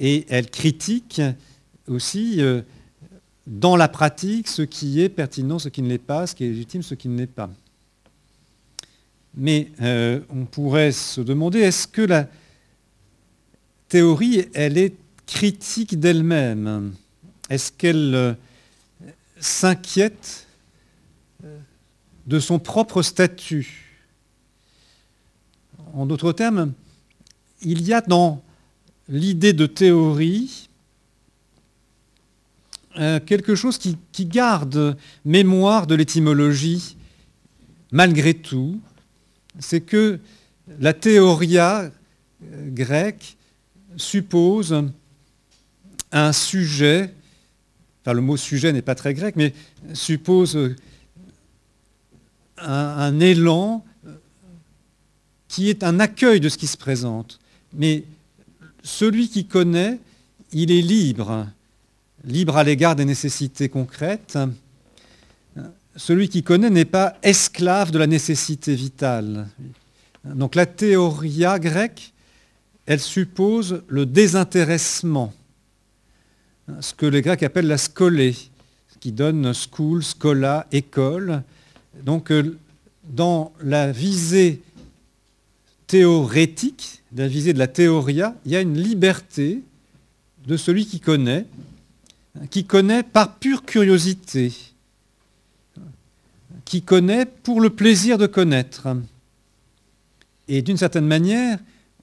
Et 0.00 0.24
elle 0.28 0.50
critique 0.50 1.20
aussi 1.86 2.40
euh, 2.40 2.62
dans 3.46 3.76
la 3.76 3.88
pratique 3.88 4.48
ce 4.48 4.62
qui 4.62 5.00
est 5.00 5.08
pertinent, 5.08 5.58
ce 5.58 5.68
qui 5.68 5.82
ne 5.82 5.88
l'est 5.88 5.98
pas, 5.98 6.26
ce 6.26 6.34
qui 6.34 6.44
est 6.44 6.48
légitime, 6.48 6.82
ce 6.82 6.94
qui 6.94 7.08
ne 7.08 7.18
l'est 7.18 7.26
pas. 7.26 7.50
Mais 9.34 9.70
euh, 9.80 10.20
on 10.28 10.44
pourrait 10.44 10.92
se 10.92 11.20
demander, 11.20 11.60
est-ce 11.60 11.86
que 11.86 12.02
la 12.02 12.28
théorie, 13.88 14.46
elle 14.54 14.76
est 14.76 14.94
critique 15.26 15.98
d'elle-même? 15.98 16.92
Est-ce 17.48 17.72
qu'elle 17.72 18.14
euh, 18.14 18.34
s'inquiète 19.40 20.46
de 22.26 22.38
son 22.38 22.58
propre 22.58 23.02
statut? 23.02 24.02
En 25.94 26.06
d'autres 26.06 26.32
termes, 26.32 26.72
il 27.62 27.82
y 27.82 27.92
a 27.92 28.00
dans 28.00 28.42
l'idée 29.08 29.52
de 29.52 29.66
théorie 29.66 30.68
euh, 32.98 33.20
quelque 33.20 33.54
chose 33.54 33.78
qui, 33.78 34.26
garde 34.26 34.96
mémoire 35.24 35.86
de 35.86 35.94
l'étymologie 35.94 36.96
malgré 37.90 38.34
tout, 38.34 38.80
c'est 39.58 39.80
que 39.80 40.18
la 40.80 40.92
théoria 40.92 41.82
euh, 41.82 42.70
grecque 42.70 43.36
suppose 43.96 44.90
un 46.12 46.32
sujet, 46.32 47.12
enfin 48.02 48.12
le 48.12 48.20
mot 48.20 48.36
sujet 48.36 48.72
n'est 48.72 48.82
pas 48.82 48.94
très 48.94 49.14
grec, 49.14 49.34
mais 49.36 49.54
suppose 49.94 50.58
un, 52.58 53.20
élan 53.20 53.84
qui 55.48 55.68
est 55.68 55.82
un 55.82 56.00
accueil 56.00 56.40
de 56.40 56.48
ce 56.48 56.58
qui 56.58 56.66
se 56.66 56.76
présente. 56.76 57.38
Mais 57.74 58.04
celui 58.82 59.28
qui 59.28 59.46
connaît, 59.46 59.98
il 60.52 60.70
est 60.70 60.82
libre, 60.82 61.46
libre 62.24 62.56
à 62.56 62.64
l'égard 62.64 62.96
des 62.96 63.04
nécessités 63.04 63.68
concrètes. 63.68 64.38
Celui 65.96 66.28
qui 66.28 66.42
connaît 66.42 66.70
n'est 66.70 66.84
pas 66.84 67.16
esclave 67.22 67.90
de 67.90 67.98
la 67.98 68.06
nécessité 68.06 68.74
vitale. 68.74 69.48
Donc 70.24 70.54
la 70.54 70.66
théoria 70.66 71.58
grecque, 71.58 72.12
elle 72.86 73.00
suppose 73.00 73.82
le 73.88 74.06
désintéressement, 74.06 75.32
ce 76.80 76.94
que 76.94 77.06
les 77.06 77.22
Grecs 77.22 77.42
appellent 77.42 77.66
la 77.66 77.78
scolée, 77.78 78.36
qui 79.00 79.10
donne 79.10 79.52
school, 79.52 80.02
scola, 80.04 80.66
école. 80.70 81.42
Donc 82.04 82.30
euh, 82.30 82.56
dans 83.02 83.52
la 83.60 83.90
visée 83.90 84.62
théorétique, 85.88 87.02
la 87.14 87.26
visée 87.26 87.52
de 87.52 87.58
la 87.58 87.66
théoria, 87.66 88.36
il 88.46 88.52
y 88.52 88.56
a 88.56 88.60
une 88.60 88.78
liberté 88.78 89.62
de 90.46 90.56
celui 90.56 90.86
qui 90.86 91.00
connaît, 91.00 91.46
qui 92.50 92.64
connaît 92.64 93.02
par 93.02 93.36
pure 93.36 93.64
curiosité, 93.64 94.52
qui 96.72 96.80
connaît 96.80 97.26
pour 97.26 97.60
le 97.60 97.68
plaisir 97.68 98.16
de 98.16 98.26
connaître. 98.26 98.88
Et 100.48 100.62
d'une 100.62 100.78
certaine 100.78 101.04
manière, 101.04 101.58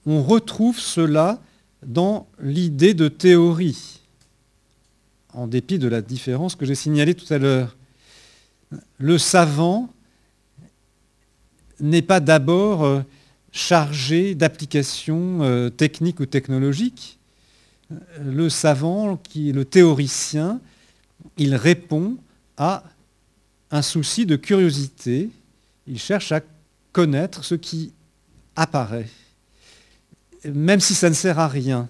on 0.05 0.21
retrouve 0.21 0.77
cela 0.77 1.41
dans 1.83 2.27
l'idée 2.39 2.93
de 2.93 3.07
théorie, 3.07 3.99
en 5.33 5.47
dépit 5.47 5.79
de 5.79 5.87
la 5.87 6.03
différence 6.03 6.53
que 6.55 6.67
j'ai 6.67 6.75
signalée 6.75 7.15
tout 7.15 7.33
à 7.33 7.39
l'heure. 7.39 7.75
Le 8.99 9.17
savant 9.17 9.89
n'est 11.79 12.03
pas 12.03 12.19
d'abord 12.19 12.83
euh, 12.83 13.01
chargé 13.51 14.35
d'applications 14.35 15.41
euh, 15.41 15.71
techniques 15.71 16.19
ou 16.19 16.27
technologiques. 16.27 17.17
Le 18.23 18.49
savant, 18.49 19.17
qui 19.17 19.49
est 19.49 19.53
le 19.53 19.65
théoricien, 19.65 20.61
il 21.39 21.55
répond 21.55 22.17
à 22.55 22.83
un 23.71 23.81
souci 23.81 24.25
de 24.25 24.35
curiosité. 24.35 25.29
Il 25.87 25.99
cherche 25.99 26.31
à 26.31 26.41
connaître 26.91 27.43
ce 27.43 27.55
qui 27.55 27.93
apparaît, 28.55 29.07
même 30.45 30.79
si 30.79 30.95
ça 30.95 31.09
ne 31.09 31.15
sert 31.15 31.39
à 31.39 31.47
rien. 31.47 31.89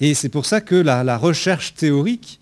Et 0.00 0.14
c'est 0.14 0.28
pour 0.28 0.46
ça 0.46 0.60
que 0.60 0.74
la, 0.74 1.16
recherche 1.16 1.74
théorique, 1.74 2.40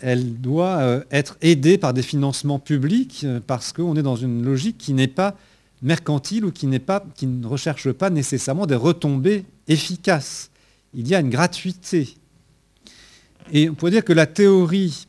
elle 0.00 0.40
doit 0.40 0.78
euh, 0.78 1.04
être 1.10 1.36
aidée 1.40 1.78
par 1.78 1.94
des 1.94 2.02
financements 2.02 2.58
publics, 2.58 3.26
parce 3.46 3.72
qu'on 3.72 3.96
est 3.96 4.02
dans 4.02 4.16
une 4.16 4.44
logique 4.44 4.78
qui 4.78 4.92
n'est 4.92 5.06
pas 5.06 5.36
mercantile 5.82 6.44
ou 6.44 6.52
qui, 6.52 6.66
pas, 6.78 7.04
qui 7.14 7.26
ne 7.26 7.46
recherche 7.46 7.90
pas 7.92 8.10
nécessairement 8.10 8.66
des 8.66 8.74
retombées 8.74 9.44
efficaces. 9.68 10.50
Il 10.94 11.06
y 11.08 11.14
a 11.14 11.20
une 11.20 11.30
gratuité. 11.30 12.14
Et 13.52 13.68
on 13.68 13.74
pourrait 13.74 13.90
dire 13.90 14.04
que 14.04 14.12
la 14.12 14.26
théorie, 14.26 15.06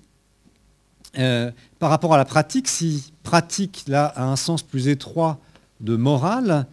euh, 1.18 1.52
par 1.80 1.90
rapport 1.90 2.14
à 2.14 2.18
la 2.18 2.26
pratique, 2.26 2.68
si 2.68 3.12
pratique 3.24 3.84
là 3.88 4.06
a 4.06 4.26
un 4.26 4.36
sens 4.36 4.64
plus 4.64 4.88
étroit 4.88 5.40
de 5.80 5.96
morale, 5.96 6.66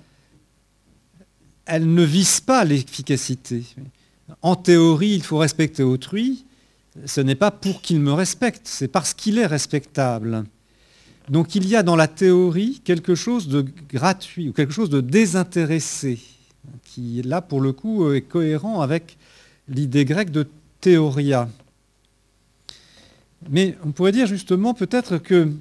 elle 1.67 1.93
ne 1.93 2.03
vise 2.03 2.41
pas 2.41 2.65
l'efficacité. 2.65 3.65
En 4.43 4.57
théorie, 4.57 5.15
il 5.15 5.23
faut 5.23 5.39
respecter 5.39 5.83
autrui. 5.83 6.45
Ce 7.07 7.21
n'est 7.21 7.35
pas 7.35 7.51
pour 7.51 7.83
qu'il 7.83 8.01
me 8.01 8.13
respecte, 8.13 8.67
c'est 8.67 8.89
parce 8.89 9.15
qu'il 9.15 9.39
est 9.39 9.47
respectable. 9.47 10.45
Donc 11.29 11.55
il 11.55 11.67
y 11.67 11.75
a 11.75 11.83
dans 11.83 11.97
la 11.97 12.07
théorie 12.07 12.81
quelque 12.85 13.15
chose 13.15 13.49
de 13.49 13.65
gratuit 13.89 14.49
ou 14.49 14.53
quelque 14.53 14.73
chose 14.73 14.91
de 14.91 15.01
désintéressé, 15.01 16.21
qui 16.85 17.23
là 17.23 17.41
pour 17.41 17.61
le 17.61 17.73
coup 17.73 18.13
est 18.13 18.21
cohérent 18.21 18.83
avec 18.83 19.17
l'idée 19.69 20.05
grecque 20.05 20.31
de 20.31 20.47
théoria. 20.81 21.49
Mais 23.51 23.77
on 23.85 23.93
pourrait 23.93 24.13
dire 24.13 24.27
justement 24.27 24.75
peut-être 24.75 25.19
que 25.19 25.53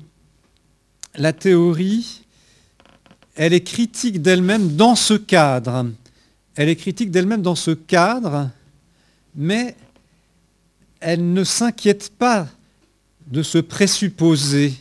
la 1.15 1.33
théorie, 1.33 2.25
elle 3.35 3.53
est 3.53 3.63
critique 3.63 4.21
d'elle-même 4.21 4.75
dans 4.75 4.95
ce 4.95 5.13
cadre. 5.13 5.87
Elle 6.55 6.69
est 6.69 6.75
critique 6.75 7.11
d'elle-même 7.11 7.41
dans 7.41 7.55
ce 7.55 7.71
cadre, 7.71 8.49
mais 9.35 9.75
elle 10.99 11.33
ne 11.33 11.43
s'inquiète 11.43 12.11
pas 12.17 12.47
de 13.27 13.43
se 13.43 13.57
présupposer 13.57 14.73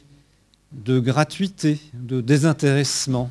de 0.72 1.00
gratuité, 1.00 1.80
de 1.94 2.20
désintéressement. 2.20 3.30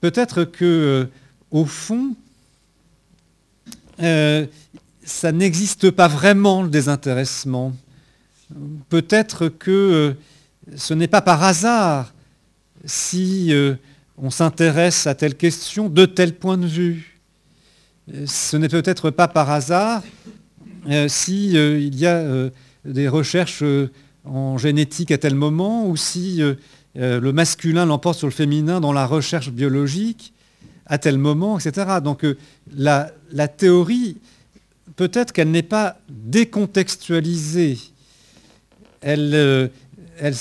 Peut-être 0.00 0.44
que, 0.44 0.64
euh, 0.64 1.06
au 1.50 1.64
fond, 1.64 2.16
euh, 4.00 4.46
ça 5.04 5.32
n'existe 5.32 5.90
pas 5.90 6.08
vraiment 6.08 6.62
le 6.62 6.68
désintéressement. 6.68 7.72
Peut-être 8.88 9.48
que 9.48 9.70
euh, 9.70 10.14
ce 10.76 10.94
n'est 10.94 11.08
pas 11.08 11.22
par 11.22 11.42
hasard 11.42 12.14
si 12.84 13.52
on 14.18 14.30
s'intéresse 14.30 15.06
à 15.06 15.14
telle 15.14 15.36
question 15.36 15.88
de 15.88 16.04
tel 16.04 16.34
point 16.34 16.58
de 16.58 16.66
vue. 16.66 17.20
Ce 18.26 18.56
n'est 18.56 18.68
peut-être 18.68 19.10
pas 19.10 19.28
par 19.28 19.50
hasard 19.50 20.02
s'il 21.06 21.54
il 21.54 21.96
y 21.96 22.06
a 22.06 22.50
des 22.84 23.08
recherches 23.08 23.62
en 24.24 24.58
génétique 24.58 25.10
à 25.10 25.18
tel 25.18 25.34
moment, 25.34 25.86
ou 25.86 25.96
si 25.96 26.42
euh, 26.42 26.54
euh, 26.96 27.20
le 27.20 27.32
masculin 27.32 27.86
l'emporte 27.86 28.18
sur 28.18 28.26
le 28.26 28.32
féminin 28.32 28.80
dans 28.80 28.92
la 28.92 29.06
recherche 29.06 29.50
biologique 29.50 30.32
à 30.86 30.98
tel 30.98 31.18
moment, 31.18 31.58
etc. 31.58 31.98
Donc 32.02 32.24
euh, 32.24 32.36
la, 32.74 33.10
théorie, 33.48 34.18
peut-être 34.96 35.32
qu'elle 35.32 35.50
n'est 35.50 35.62
pas 35.62 35.96
décontextualisée, 36.08 37.78
elle, 39.02 39.70
elle, 40.18 40.34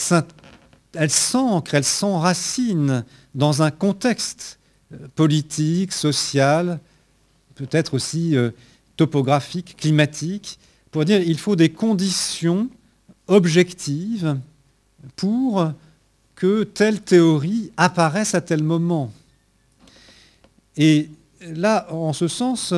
elle 0.93 1.09
s'ancre, 1.09 1.73
elle 1.73 1.83
s'enracine 1.83 3.03
dans 3.35 3.61
un 3.61 3.71
contexte 3.71 4.59
politique, 5.15 5.93
social, 5.93 6.79
peut-être 7.55 7.93
aussi 7.93 8.35
topographique, 8.97 9.75
climatique, 9.77 10.59
pour 10.91 11.05
dire 11.05 11.21
il 11.21 11.37
faut 11.37 11.55
des 11.55 11.69
conditions 11.69 12.69
objective 13.27 14.37
pour 15.15 15.71
que 16.35 16.63
telle 16.63 17.01
théorie 17.01 17.71
apparaisse 17.77 18.35
à 18.35 18.41
tel 18.41 18.63
moment. 18.63 19.11
Et 20.77 21.09
là, 21.41 21.87
en 21.91 22.13
ce 22.13 22.27
sens, 22.27 22.73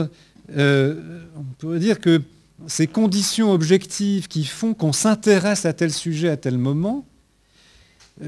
euh, 0.55 1.21
on 1.35 1.43
pourrait 1.57 1.79
dire 1.79 1.99
que 1.99 2.21
ces 2.67 2.87
conditions 2.87 3.51
objectives 3.51 4.27
qui 4.27 4.45
font 4.45 4.73
qu'on 4.73 4.93
s'intéresse 4.93 5.65
à 5.65 5.73
tel 5.73 5.91
sujet 5.91 6.29
à 6.29 6.37
tel 6.37 6.57
moment, 6.57 7.05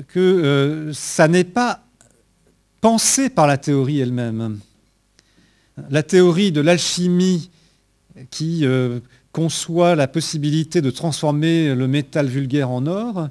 que 0.08 0.20
euh, 0.20 0.94
ça 0.94 1.28
n'est 1.28 1.44
pas 1.44 1.84
pensé 2.82 3.30
par 3.30 3.48
la 3.48 3.58
théorie 3.58 4.00
elle-même. 4.00 4.60
La 5.90 6.04
théorie 6.04 6.52
de 6.52 6.62
l'alchimie 6.62 7.50
qui 8.30 8.66
euh, 8.66 9.00
conçoit 9.32 9.96
la 9.96 10.08
possibilité 10.08 10.82
de 10.82 10.90
transformer 10.90 11.76
le 11.76 11.88
métal 11.88 12.28
vulgaire 12.28 12.70
en 12.70 12.88
or, 12.88 13.30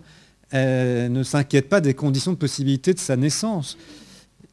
ne 0.53 1.23
s'inquiète 1.25 1.69
pas 1.69 1.81
des 1.81 1.95
conditions 1.95 2.33
de 2.33 2.37
possibilité 2.37 2.95
de 2.95 3.01
sa 3.01 3.17
naissance. 3.17 3.77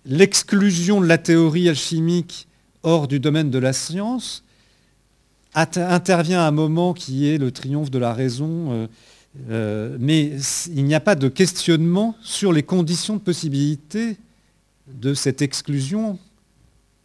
L'exclusion 0.05 0.99
de 0.99 1.05
la 1.05 1.19
théorie 1.19 1.69
alchimique 1.69 2.47
hors 2.81 3.07
du 3.07 3.19
domaine 3.19 3.51
de 3.51 3.59
la 3.59 3.71
science 3.71 4.43
intervient 5.53 6.45
un 6.45 6.51
moment 6.51 6.93
qui 6.93 7.27
est 7.27 7.37
le 7.37 7.51
triomphe 7.51 7.91
de 7.91 7.99
la 7.99 8.13
raison, 8.13 8.71
euh, 8.71 8.87
euh, 9.49 9.97
mais 9.99 10.31
il 10.73 10.85
n'y 10.85 10.95
a 10.95 10.99
pas 10.99 11.15
de 11.15 11.27
questionnement 11.27 12.15
sur 12.21 12.53
les 12.53 12.63
conditions 12.63 13.15
de 13.15 13.21
possibilité 13.21 14.17
de 14.87 15.13
cette 15.13 15.41
exclusion 15.41 16.19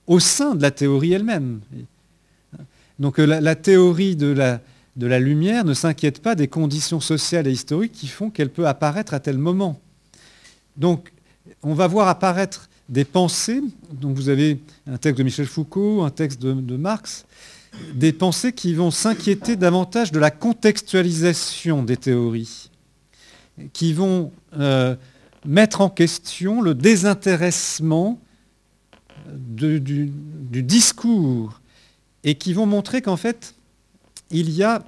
au 0.07 0.21
sein 0.21 0.55
de 0.55 0.63
la 0.63 0.71
théorie 0.71 1.13
elle-même. 1.13 1.61
Donc 2.99 3.19
euh, 3.19 3.27
la, 3.27 3.55
théorie 3.55 4.17
de 4.17 4.29
la, 4.29 4.61
de 4.97 5.07
la 5.07 5.19
lumière 5.19 5.65
ne 5.65 5.75
s'inquiète 5.75 6.21
pas 6.21 6.35
des 6.35 6.49
conditions 6.49 7.01
sociales 7.01 7.47
et 7.47 7.53
historiques 7.53 7.93
qui 7.93 8.09
font 8.09 8.31
qu'elle 8.31 8.51
peut 8.51 8.67
apparaître 8.67 9.15
à 9.15 9.21
tel 9.21 9.39
moment. 9.39 9.81
Donc 10.77 11.13
on 11.63 11.75
va 11.75 11.87
voir 11.87 12.09
apparaître 12.09 12.69
des 12.89 13.05
pensées, 13.05 13.63
donc 13.93 14.17
vous 14.17 14.29
avez 14.29 14.61
un 14.87 14.97
texte 14.97 15.19
de 15.19 15.25
Michel 15.25 15.47
Foucault, 15.47 16.03
un 16.03 16.11
texte 16.11 16.41
de, 16.41 16.77
Marx, 16.77 17.27
des 17.95 18.12
pensées 18.12 18.53
qui 18.53 18.74
vont 18.74 18.91
s'inquiéter 18.91 19.57
davantage 19.57 20.12
de 20.12 20.18
la 20.18 20.31
contextualisation 20.31 21.83
des 21.83 21.97
théories, 21.97 22.70
qui 23.72 23.93
vont 23.93 24.33
euh, 24.59 24.97
mettre 25.45 25.81
en 25.81 25.89
question 25.89 26.61
le 26.61 26.74
désintéressement 26.74 28.20
du, 29.29 30.11
discours 30.62 31.61
et 32.24 32.35
qui 32.35 32.53
vont 32.53 32.66
montrer 32.66 33.03
qu'en 33.03 33.16
fait, 33.16 33.55
il 34.31 34.51
y 34.51 34.62
a 34.62 34.85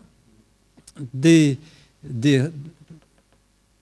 des, 1.15 1.59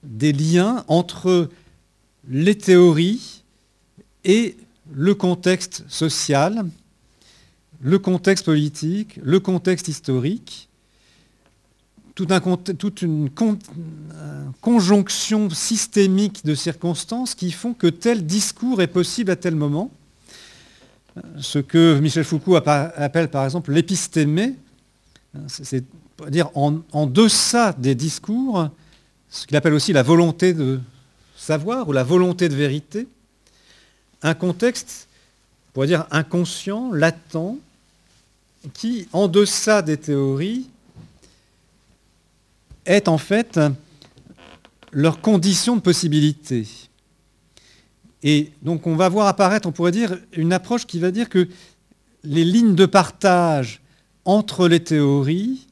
liens 0.02 0.84
entre 0.88 1.48
les 2.28 2.56
théories 2.56 3.42
et 4.24 4.56
le 4.92 5.14
contexte 5.14 5.84
social, 5.88 6.64
le 7.80 7.98
contexte 7.98 8.44
politique, 8.44 9.18
le 9.22 9.40
contexte 9.40 9.88
historique, 9.88 10.68
toute 12.14 13.02
une 13.02 13.28
conjonction 14.60 15.50
systémique 15.50 16.44
de 16.46 16.54
circonstances 16.54 17.34
qui 17.34 17.52
font 17.52 17.74
que 17.74 17.88
tel 17.88 18.24
discours 18.24 18.80
est 18.80 18.86
possible 18.86 19.30
à 19.30 19.36
tel 19.36 19.54
moment. 19.54 19.90
Ce 21.38 21.58
que 21.58 21.98
Michel 22.00 22.24
Foucault 22.24 22.56
appelle 22.56 23.28
par 23.28 23.44
exemple 23.44 23.72
l'épistémé, 23.72 24.54
c'est 25.46 25.84
dire 26.30 26.50
en, 26.54 27.06
deçà 27.06 27.74
des 27.74 27.94
discours, 27.94 28.68
ce 29.28 29.46
qu'il 29.46 29.56
appelle 29.56 29.74
aussi 29.74 29.92
la 29.92 30.02
volonté 30.02 30.54
de 30.54 30.80
savoir 31.36 31.88
ou 31.88 31.92
la 31.92 32.04
volonté 32.04 32.48
de 32.48 32.54
vérité, 32.54 33.06
un 34.22 34.32
contexte, 34.34 35.08
on 35.68 35.72
pourrait 35.74 35.86
dire 35.86 36.06
inconscient, 36.10 36.90
latent, 36.92 37.58
qui, 38.74 39.08
en 39.12 39.28
deçà 39.28 39.82
des 39.82 39.96
théories, 39.96 40.68
est 42.84 43.08
en 43.08 43.18
fait 43.18 43.60
leur 44.92 45.20
condition 45.20 45.76
de 45.76 45.80
possibilité. 45.80 46.66
Et 48.22 48.50
donc 48.62 48.86
on 48.86 48.96
va 48.96 49.08
voir 49.08 49.26
apparaître, 49.26 49.68
on 49.68 49.72
pourrait 49.72 49.92
dire, 49.92 50.18
une 50.36 50.52
approche 50.52 50.86
qui 50.86 50.98
va 50.98 51.10
dire 51.10 51.28
que 51.28 51.48
les 52.24 52.44
lignes 52.44 52.74
de 52.74 52.86
partage 52.86 53.80
entre 54.24 54.68
les 54.68 54.80
théories, 54.80 55.66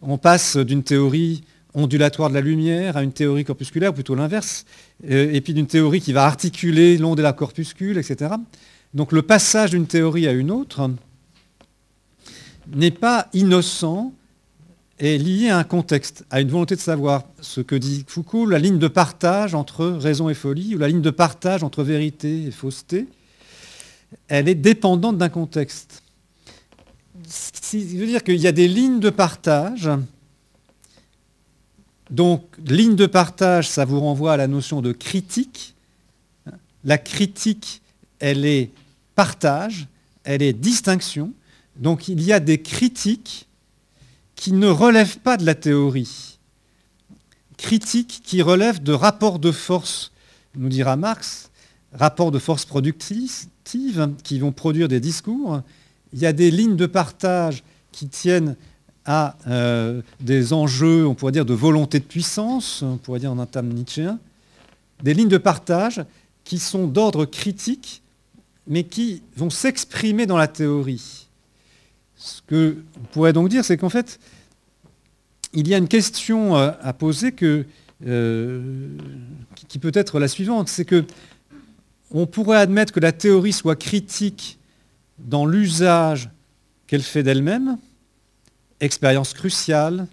on 0.00 0.18
passe 0.18 0.56
d'une 0.56 0.82
théorie 0.82 1.42
ondulatoire 1.74 2.28
de 2.28 2.34
la 2.34 2.40
lumière 2.40 2.96
à 2.96 3.02
une 3.02 3.12
théorie 3.12 3.44
corpusculaire, 3.44 3.90
ou 3.90 3.94
plutôt 3.94 4.14
l'inverse, 4.14 4.66
euh, 5.10 5.32
et 5.32 5.40
puis 5.40 5.54
d'une 5.54 5.66
théorie 5.66 6.00
qui 6.00 6.12
va 6.12 6.24
articuler 6.24 6.98
l'onde 6.98 7.18
et 7.18 7.22
la 7.22 7.32
corpuscule, 7.32 7.98
etc. 7.98 8.34
Donc 8.94 9.12
le 9.12 9.22
passage 9.22 9.70
d'une 9.70 9.86
théorie 9.86 10.28
à 10.28 10.32
une 10.32 10.50
autre 10.50 10.90
n'est 12.74 12.90
pas 12.90 13.28
innocent, 13.32 14.12
est 14.98 15.18
lié 15.18 15.48
à 15.48 15.58
un 15.58 15.64
contexte, 15.64 16.24
à 16.30 16.40
une 16.40 16.48
volonté 16.48 16.76
de 16.76 16.80
savoir. 16.80 17.24
Ce 17.40 17.60
que 17.60 17.74
dit 17.74 18.04
Foucault, 18.06 18.46
la 18.46 18.58
ligne 18.58 18.78
de 18.78 18.88
partage 18.88 19.54
entre 19.54 19.86
raison 19.86 20.28
et 20.28 20.34
folie, 20.34 20.74
ou 20.74 20.78
la 20.78 20.88
ligne 20.88 21.02
de 21.02 21.10
partage 21.10 21.64
entre 21.64 21.82
vérité 21.82 22.44
et 22.44 22.50
fausseté, 22.50 23.06
elle 24.28 24.48
est 24.48 24.54
dépendante 24.54 25.18
d'un 25.18 25.28
contexte. 25.28 26.02
Ce 27.26 27.76
veut 27.76 28.06
dire 28.06 28.22
qu'il 28.22 28.40
y 28.40 28.46
a 28.46 28.52
des 28.52 28.68
lignes 28.68 29.00
de 29.00 29.10
partage. 29.10 29.88
Donc, 32.10 32.44
ligne 32.66 32.94
de 32.94 33.06
partage, 33.06 33.68
ça 33.68 33.84
vous 33.84 34.00
renvoie 34.00 34.34
à 34.34 34.36
la 34.36 34.46
notion 34.46 34.82
de 34.82 34.92
critique. 34.92 35.74
La 36.84 36.98
critique, 36.98 37.80
elle 38.18 38.44
est 38.44 38.70
partage, 39.14 39.86
elle 40.24 40.42
est 40.42 40.52
distinction. 40.52 41.32
Donc, 41.76 42.08
il 42.08 42.22
y 42.22 42.32
a 42.32 42.40
des 42.40 42.60
critiques 42.60 43.48
qui 44.34 44.52
ne 44.52 44.68
relève 44.68 45.18
pas 45.18 45.36
de 45.36 45.46
la 45.46 45.54
théorie, 45.54 46.38
critique 47.56 48.22
qui 48.24 48.42
relève 48.42 48.82
de 48.82 48.92
rapports 48.92 49.38
de 49.38 49.52
force, 49.52 50.12
nous 50.56 50.68
dira 50.68 50.96
Marx, 50.96 51.50
rapports 51.92 52.30
de 52.30 52.38
force 52.38 52.64
productives 52.64 53.46
qui 53.64 54.38
vont 54.38 54.52
produire 54.52 54.88
des 54.88 55.00
discours. 55.00 55.60
Il 56.12 56.18
y 56.18 56.26
a 56.26 56.32
des 56.32 56.50
lignes 56.50 56.76
de 56.76 56.86
partage 56.86 57.62
qui 57.92 58.08
tiennent 58.08 58.56
à 59.04 59.36
euh, 59.46 60.02
des 60.20 60.52
enjeux, 60.52 61.06
on 61.06 61.14
pourrait 61.14 61.32
dire, 61.32 61.44
de 61.44 61.54
volonté 61.54 61.98
de 61.98 62.04
puissance, 62.04 62.82
on 62.82 62.96
pourrait 62.96 63.20
dire 63.20 63.32
en 63.32 63.38
un 63.38 63.46
terme 63.46 63.68
nietzschéen, 63.68 64.18
des 65.02 65.14
lignes 65.14 65.28
de 65.28 65.38
partage 65.38 66.04
qui 66.44 66.58
sont 66.58 66.86
d'ordre 66.86 67.24
critique, 67.24 68.02
mais 68.66 68.84
qui 68.84 69.22
vont 69.36 69.50
s'exprimer 69.50 70.26
dans 70.26 70.36
la 70.36 70.48
théorie. 70.48 71.21
Ce 72.22 72.40
qu'on 72.48 73.00
pourrait 73.10 73.32
donc 73.32 73.48
dire, 73.48 73.64
c'est 73.64 73.76
qu'en 73.76 73.88
fait, 73.88 74.20
il 75.52 75.66
y 75.66 75.74
a 75.74 75.78
une 75.78 75.88
question 75.88 76.54
à 76.54 76.92
poser 76.92 77.34
euh, 78.06 78.96
qui 79.68 79.78
peut 79.80 79.90
être 79.92 80.20
la 80.20 80.28
suivante, 80.28 80.68
c'est 80.68 80.84
que 80.84 81.04
on 82.12 82.26
pourrait 82.26 82.58
admettre 82.58 82.92
que 82.92 83.00
la 83.00 83.10
théorie 83.10 83.52
soit 83.52 83.74
critique 83.74 84.58
dans 85.18 85.46
l'usage 85.46 86.30
qu'elle 86.86 87.02
fait 87.02 87.24
d'elle-même, 87.24 87.76
expérience 88.78 89.32
cruciale, 89.32 90.06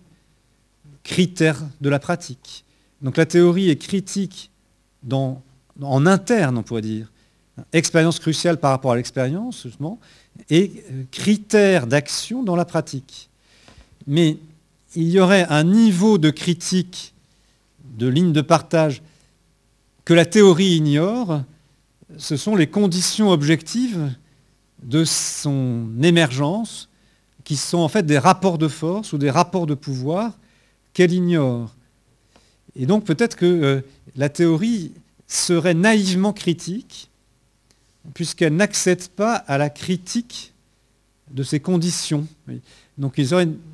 critère 1.03 1.61
de 1.79 1.89
la 1.89 1.99
pratique. 1.99 2.65
Donc 3.03 3.17
la 3.17 3.27
théorie 3.27 3.69
est 3.69 3.77
critique 3.77 4.49
en 5.11 6.05
interne, 6.07 6.57
on 6.57 6.63
pourrait 6.63 6.81
dire, 6.81 7.11
expérience 7.71 8.17
cruciale 8.17 8.57
par 8.57 8.71
rapport 8.71 8.93
à 8.93 8.95
l'expérience, 8.95 9.63
justement, 9.63 9.99
et 10.49 10.83
euh, 10.91 11.03
critère 11.11 11.87
d'action 11.87 12.43
dans 12.43 12.55
la 12.55 12.65
pratique. 12.65 13.29
Mais 14.07 14.37
il 14.95 15.09
y 15.09 15.19
aurait 15.19 15.45
un 15.49 15.63
niveau 15.63 16.17
de 16.17 16.29
critique 16.29 17.13
de 17.97 18.07
ligne 18.07 18.33
de 18.33 18.41
partage 18.41 19.01
que 20.05 20.13
la 20.13 20.25
théorie 20.25 20.77
ignore, 20.77 21.43
ce 22.17 22.37
sont 22.37 22.55
les 22.55 22.67
conditions 22.67 23.29
objectives 23.29 24.11
de 24.83 25.03
son 25.03 25.87
émergence, 26.01 26.89
qui 27.43 27.55
sont 27.55 27.79
en 27.79 27.87
fait 27.87 28.05
des 28.05 28.17
rapports 28.17 28.57
de 28.57 28.67
force 28.67 29.13
ou 29.13 29.17
des 29.17 29.29
rapports 29.29 29.65
de 29.65 29.73
pouvoir 29.73 30.33
qu'elle 30.93 31.13
ignore. 31.13 31.75
Et 32.75 32.85
donc 32.85 33.05
peut-être 33.05 33.35
que 33.35 33.45
euh, 33.45 33.81
la 34.15 34.29
théorie 34.29 34.91
serait 35.27 35.73
naïvement 35.73 36.33
critique, 36.33 37.08
puisqu'elle 38.13 38.55
n'accède 38.55 39.07
pas 39.09 39.35
à 39.35 39.57
la 39.57 39.69
critique 39.69 40.53
de 41.31 41.43
ces 41.43 41.59
conditions. 41.59 42.27
Donc 42.97 43.19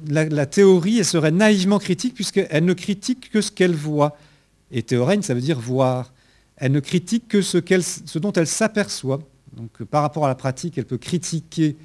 la, 0.07 0.45
théorie, 0.45 1.03
serait 1.03 1.31
naïvement 1.31 1.79
critique 1.79 2.13
puisqu'elle 2.13 2.65
ne 2.65 2.73
critique 2.73 3.29
que 3.29 3.41
ce 3.41 3.51
qu'elle 3.51 3.75
voit. 3.75 4.17
Et 4.71 4.83
théorène, 4.83 5.21
ça 5.21 5.33
veut 5.33 5.41
dire 5.41 5.59
voir. 5.59 6.13
Elle 6.57 6.71
ne 6.71 6.79
critique 6.79 7.27
que 7.27 7.41
ce, 7.41 8.17
dont 8.17 8.31
elle 8.33 8.47
s'aperçoit. 8.47 9.19
Donc 9.55 9.83
par 9.83 10.01
rapport 10.01 10.25
à 10.25 10.27
la 10.27 10.35
pratique, 10.35 10.77
elle 10.77 10.85
peut 10.85 10.97
critiquer 10.97 11.75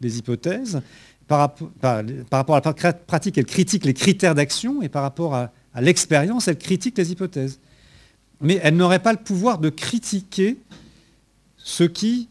les 0.00 0.18
hypothèses. 0.18 0.80
Par, 1.28 1.54
rapport 2.32 2.56
à 2.56 2.62
la 2.82 2.92
pratique, 2.92 3.38
elle 3.38 3.46
critique 3.46 3.84
les 3.84 3.94
critères 3.94 4.34
d'action. 4.34 4.82
Et 4.82 4.88
par 4.88 5.02
rapport 5.02 5.34
à 5.34 5.52
l'expérience, 5.80 6.48
elle 6.48 6.58
critique 6.58 6.98
les 6.98 7.12
hypothèses. 7.12 7.60
Mais 8.40 8.58
elle 8.62 8.76
n'aurait 8.76 9.02
pas 9.02 9.12
le 9.12 9.18
pouvoir 9.18 9.58
de 9.58 9.68
critiquer 9.68 10.56
ce 11.62 11.84
qui, 11.84 12.28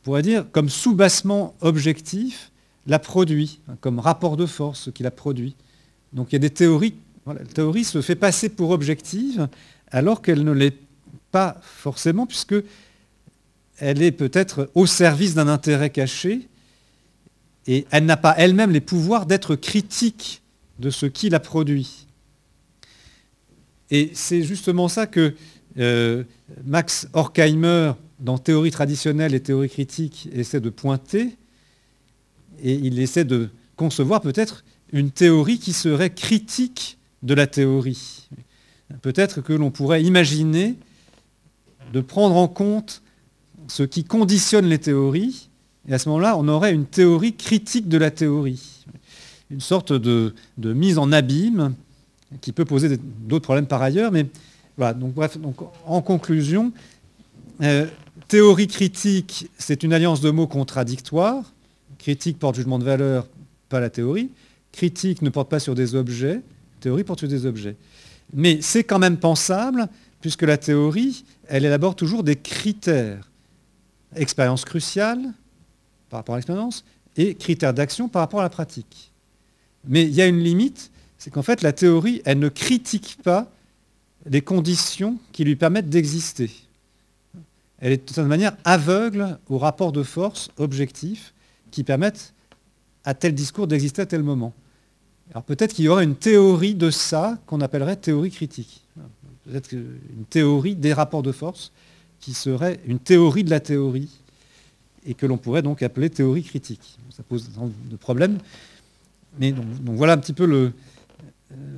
on 0.00 0.04
pourrait 0.04 0.22
dire, 0.22 0.44
comme 0.50 0.68
sous-bassement 0.68 1.54
objectif, 1.60 2.50
la 2.86 2.98
produit, 2.98 3.60
hein, 3.68 3.76
comme 3.80 3.98
rapport 3.98 4.36
de 4.36 4.46
force, 4.46 4.80
ce 4.80 4.90
qui 4.90 5.02
la 5.02 5.10
produit. 5.10 5.54
Donc 6.12 6.28
il 6.30 6.34
y 6.34 6.36
a 6.36 6.40
des 6.40 6.50
théories, 6.50 6.94
la 7.26 7.34
théorie 7.36 7.84
se 7.84 8.02
fait 8.02 8.16
passer 8.16 8.48
pour 8.48 8.70
objective 8.70 9.48
alors 9.90 10.22
qu'elle 10.22 10.44
ne 10.44 10.52
l'est 10.52 10.78
pas 11.30 11.60
forcément, 11.62 12.26
puisque 12.26 12.56
elle 13.78 14.02
est 14.02 14.12
peut-être 14.12 14.70
au 14.74 14.86
service 14.86 15.34
d'un 15.34 15.48
intérêt 15.48 15.90
caché, 15.90 16.48
et 17.66 17.86
elle 17.90 18.04
n'a 18.06 18.16
pas 18.16 18.34
elle-même 18.38 18.72
les 18.72 18.80
pouvoirs 18.80 19.26
d'être 19.26 19.54
critique 19.54 20.42
de 20.78 20.90
ce 20.90 21.06
qui 21.06 21.30
la 21.30 21.40
produit. 21.40 22.06
Et 23.90 24.10
c'est 24.14 24.42
justement 24.42 24.88
ça 24.88 25.06
que 25.06 25.34
euh, 25.78 26.24
Max 26.64 27.08
Horkheimer, 27.12 27.92
dans 28.22 28.38
Théorie 28.38 28.70
traditionnelle 28.70 29.34
et 29.34 29.40
théorie 29.40 29.68
critique, 29.68 30.28
essaie 30.32 30.60
de 30.60 30.70
pointer, 30.70 31.36
et 32.62 32.74
il 32.74 33.00
essaie 33.00 33.24
de 33.24 33.50
concevoir 33.76 34.20
peut-être 34.20 34.64
une 34.92 35.10
théorie 35.10 35.58
qui 35.58 35.72
serait 35.72 36.10
critique 36.10 36.98
de 37.22 37.34
la 37.34 37.46
théorie. 37.48 38.28
Peut-être 39.00 39.40
que 39.40 39.52
l'on 39.52 39.70
pourrait 39.70 40.04
imaginer 40.04 40.76
de 41.92 42.00
prendre 42.00 42.36
en 42.36 42.46
compte 42.46 43.02
ce 43.66 43.82
qui 43.82 44.04
conditionne 44.04 44.66
les 44.66 44.78
théories, 44.78 45.48
et 45.88 45.94
à 45.94 45.98
ce 45.98 46.08
moment-là, 46.10 46.36
on 46.38 46.46
aurait 46.46 46.72
une 46.72 46.86
théorie 46.86 47.34
critique 47.34 47.88
de 47.88 47.98
la 47.98 48.12
théorie, 48.12 48.84
une 49.50 49.60
sorte 49.60 49.92
de, 49.92 50.34
mise 50.58 50.98
en 50.98 51.10
abîme 51.10 51.74
qui 52.40 52.52
peut 52.52 52.64
poser 52.64 52.98
d'autres 52.98 53.44
problèmes 53.44 53.66
par 53.66 53.82
ailleurs, 53.82 54.12
mais 54.12 54.26
voilà, 54.76 54.94
donc 54.94 55.12
bref, 55.12 55.38
donc 55.38 55.56
en 55.86 56.00
conclusion, 56.00 56.72
euh, 57.62 57.86
théorie 58.28 58.66
critique, 58.66 59.48
c'est 59.58 59.82
une 59.82 59.92
alliance 59.92 60.20
de 60.20 60.30
mots 60.30 60.46
contradictoires. 60.46 61.52
Critique 61.98 62.38
porte 62.38 62.56
jugement 62.56 62.78
de 62.78 62.84
valeur, 62.84 63.26
pas 63.68 63.80
la 63.80 63.90
théorie. 63.90 64.30
Critique 64.72 65.22
ne 65.22 65.30
porte 65.30 65.48
pas 65.48 65.60
sur 65.60 65.74
des 65.74 65.94
objets, 65.94 66.40
théorie 66.80 67.04
porte 67.04 67.20
sur 67.20 67.28
des 67.28 67.46
objets. 67.46 67.76
Mais 68.32 68.60
c'est 68.60 68.84
quand 68.84 68.98
même 68.98 69.18
pensable, 69.18 69.88
puisque 70.20 70.42
la 70.42 70.56
théorie, 70.56 71.24
elle 71.48 71.64
élabore 71.64 71.94
toujours 71.94 72.22
des 72.22 72.36
critères. 72.36 73.30
Expérience 74.16 74.64
cruciale 74.64 75.20
par 76.10 76.20
rapport 76.20 76.34
à 76.34 76.38
l'expérience 76.38 76.84
et 77.16 77.34
critères 77.34 77.74
d'action 77.74 78.08
par 78.08 78.20
rapport 78.20 78.40
à 78.40 78.44
la 78.44 78.50
pratique. 78.50 79.12
Mais 79.86 80.02
il 80.02 80.14
y 80.14 80.22
a 80.22 80.26
une 80.26 80.40
limite, 80.40 80.90
c'est 81.18 81.30
qu'en 81.30 81.42
fait 81.42 81.62
la 81.62 81.72
théorie, 81.72 82.22
elle 82.24 82.38
ne 82.38 82.48
critique 82.48 83.18
pas 83.22 83.50
les 84.26 84.42
conditions 84.42 85.18
qui 85.32 85.44
lui 85.44 85.56
permettent 85.56 85.88
d'exister. 85.88 86.50
Elle 87.82 87.90
est 87.90 87.96
de 87.96 88.02
toute 88.02 88.16
manière 88.18 88.56
aveugle 88.64 89.38
aux 89.48 89.58
rapports 89.58 89.90
de 89.90 90.04
force 90.04 90.50
objectifs 90.56 91.34
qui 91.72 91.82
permettent 91.82 92.32
à 93.04 93.12
tel 93.12 93.34
discours 93.34 93.66
d'exister 93.66 94.02
à 94.02 94.06
tel 94.06 94.22
moment. 94.22 94.54
Alors 95.32 95.42
peut-être 95.42 95.74
qu'il 95.74 95.86
y 95.86 95.88
aurait 95.88 96.04
une 96.04 96.14
théorie 96.14 96.76
de 96.76 96.90
ça 96.90 97.40
qu'on 97.46 97.60
appellerait 97.60 97.96
théorie 97.96 98.30
critique. 98.30 98.82
Peut-être 99.44 99.72
une 99.72 100.24
théorie 100.30 100.76
des 100.76 100.92
rapports 100.92 101.24
de 101.24 101.32
force 101.32 101.72
qui 102.20 102.34
serait 102.34 102.78
une 102.86 103.00
théorie 103.00 103.42
de 103.42 103.50
la 103.50 103.58
théorie 103.58 104.10
et 105.04 105.14
que 105.14 105.26
l'on 105.26 105.36
pourrait 105.36 105.62
donc 105.62 105.82
appeler 105.82 106.08
théorie 106.08 106.44
critique. 106.44 106.98
Ça 107.10 107.24
pose 107.24 107.50
de 107.50 107.96
problèmes. 107.96 108.38
Mais 109.40 109.52
voilà 109.86 110.12
un 110.12 110.18
petit 110.18 110.34
peu 110.34 110.48
euh, 110.48 110.70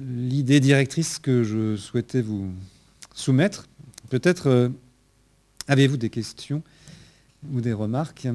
l'idée 0.02 0.61
directrice 0.61 1.18
que 1.18 1.44
je 1.44 1.76
souhaitais 1.76 2.20
vous 2.20 2.52
soumettre. 3.14 3.68
Peut-être 4.11 4.48
euh, 4.48 4.68
avez-vous 5.68 5.96
des 5.96 6.10
questions 6.10 6.62
ou 7.50 7.60
des 7.60 7.72
remarques? 7.72 8.28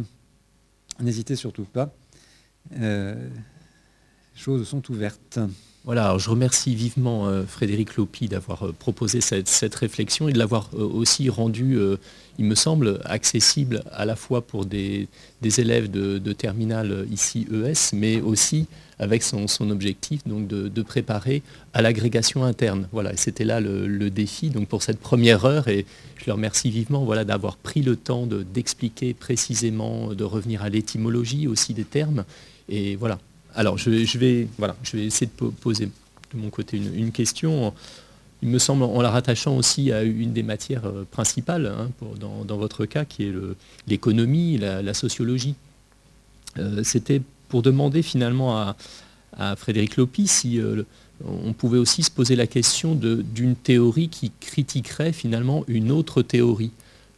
N'hésitez 0.99 1.36
surtout 1.36 1.65
pas. 1.65 1.93
Euh, 2.73 3.30
choses 4.36 4.67
sont 4.67 4.89
ouvertes. 4.91 5.39
Voilà, 5.86 6.17
je 6.17 6.30
remercie 6.30 6.75
vivement 6.75 7.27
euh, 7.27 7.43
Frédéric 7.45 7.95
Lopi 7.95 8.27
d'avoir 8.27 8.67
euh, 8.67 8.75
proposé 8.77 9.21
cette, 9.21 9.75
réflexion 9.75 10.27
et 10.27 10.34
de 10.34 10.38
l'avoir 10.38 10.69
aussi 10.73 11.30
rendu, 11.30 11.77
il 12.38 12.45
me 12.45 12.55
semble, 12.55 12.99
accessible 13.05 13.84
à 13.91 14.05
la 14.05 14.15
fois 14.15 14.41
pour 14.41 14.65
des, 14.65 15.07
élèves 15.41 15.89
de, 15.89 16.34
terminale 16.34 17.05
ici 17.11 17.47
ES, 17.51 17.95
mais 17.95 18.19
aussi 18.19 18.67
avec 18.99 19.23
son, 19.23 19.47
objectif 19.71 20.21
donc 20.27 20.47
de, 20.47 20.82
préparer 20.82 21.41
à 21.73 21.82
l'agrégation 21.82 22.43
interne. 22.43 22.88
Voilà, 22.91 23.15
c'était 23.15 23.45
là 23.45 23.61
le, 23.61 24.09
défi 24.09 24.49
donc 24.49 24.67
pour 24.67 24.84
cette 24.84 24.99
première 24.99 25.45
heure 25.45 25.69
et 25.69 25.86
je 26.17 26.25
le 26.27 26.34
remercie 26.34 26.69
vivement 26.69 27.05
voilà, 27.05 27.23
d'avoir 27.23 27.55
pris 27.55 27.82
le 27.82 27.95
temps 27.95 28.27
d'expliquer 28.27 29.13
précisément, 29.13 30.13
de 30.13 30.23
revenir 30.25 30.61
à 30.61 30.69
l'étymologie 30.69 31.47
aussi 31.47 31.73
des 31.73 31.86
termes. 31.86 32.25
Et 32.67 32.95
voilà, 32.95 33.17
alors, 33.56 33.78
je, 33.78 33.89
vais, 33.89 34.47
essayer 34.93 35.28
de 35.28 35.50
poser 35.50 35.86
de 35.86 36.38
mon 36.38 36.50
côté 36.50 36.78
une, 36.78 37.12
question. 37.12 37.74
Il 38.41 38.50
me 38.50 38.60
semble, 38.60 38.84
en 38.84 39.02
la 39.02 39.10
rattachant 39.10 39.58
aussi 39.58 39.91
à 39.91 40.04
une 40.04 40.34
des 40.34 40.43
matières 40.43 40.86
euh, 40.86 41.04
principales, 41.10 41.66
hein, 41.66 41.89
dans, 42.20 42.58
votre 42.58 42.86
cas, 42.86 43.06
qui 43.06 43.24
est 43.24 43.34
l'économie, 43.88 44.58
la, 44.58 44.93
sociologie. 44.93 45.56
Euh, 46.58 46.84
c'était 46.84 47.22
pour 47.47 47.62
demander 47.62 48.02
finalement 48.02 48.58
à, 48.58 48.76
Frédéric 49.56 49.95
Lopi 49.95 50.28
si 50.28 50.60
euh, 50.60 50.84
on 51.24 51.54
pouvait 51.54 51.78
aussi 51.78 52.04
se 52.04 52.12
poser 52.12 52.36
la 52.36 52.47
question 52.47 52.93
d'une 52.95 53.56
théorie 53.56 54.10
qui 54.10 54.32
critiquerait 54.38 55.14
finalement 55.14 55.64
une 55.68 55.91
autre 55.91 56.22
théorie. 56.22 56.72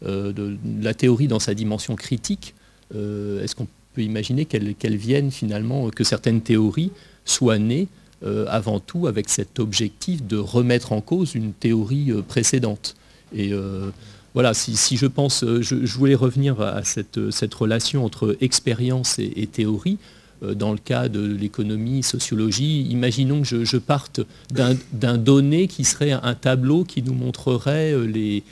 la 0.04 0.94
théorie 0.94 1.28
dans 1.28 1.40
sa 1.40 1.54
dimension 1.54 1.96
critique. 1.96 2.54
Est-ce 2.94 3.56
qu'on 3.56 3.68
peut 3.94 4.02
imaginer 4.02 4.46
qu'elles 4.46 4.96
viennent 4.98 5.32
finalement, 5.32 5.90
que 5.90 6.04
certaines 6.04 6.42
théories 6.42 6.92
soient 7.26 7.60
nées 7.60 7.88
euh, 8.24 8.46
avant 8.50 8.80
tout 8.80 9.08
avec 9.08 9.30
cet 9.30 9.60
objectif 9.60 10.24
de 10.24 10.38
remettre 10.38 10.92
en 10.92 11.02
cause 11.02 11.34
une 11.34 11.54
théorie 11.54 12.12
euh, 12.12 12.22
précédente. 12.22 12.96
Et 13.34 13.52
euh, 13.52 13.90
voilà, 14.36 14.54
si, 14.54 14.96
je 14.96 15.08
pense, 15.08 15.44
je, 15.44 15.98
voulais 15.98 16.14
revenir 16.14 16.62
à 16.62 16.84
cette, 16.84 17.18
relation 17.56 18.06
entre 18.06 18.38
expérience 18.40 19.18
et, 19.18 19.48
théorie. 19.48 19.98
Dans 20.42 20.72
le 20.72 20.78
cas 20.78 21.10
de 21.10 21.20
l'économie, 21.20 22.02
sociologie, 22.02 22.84
imaginons 22.84 23.42
que 23.42 23.66
je, 23.66 23.78
parte 23.78 24.22
d'un 24.52 25.18
donné 25.18 25.68
qui 25.68 25.84
serait 25.84 26.12
un 26.12 26.34
tableau 26.34 26.84
qui 26.84 27.04
nous 27.04 27.14
montrerait 27.14 27.94
les, 28.08 28.44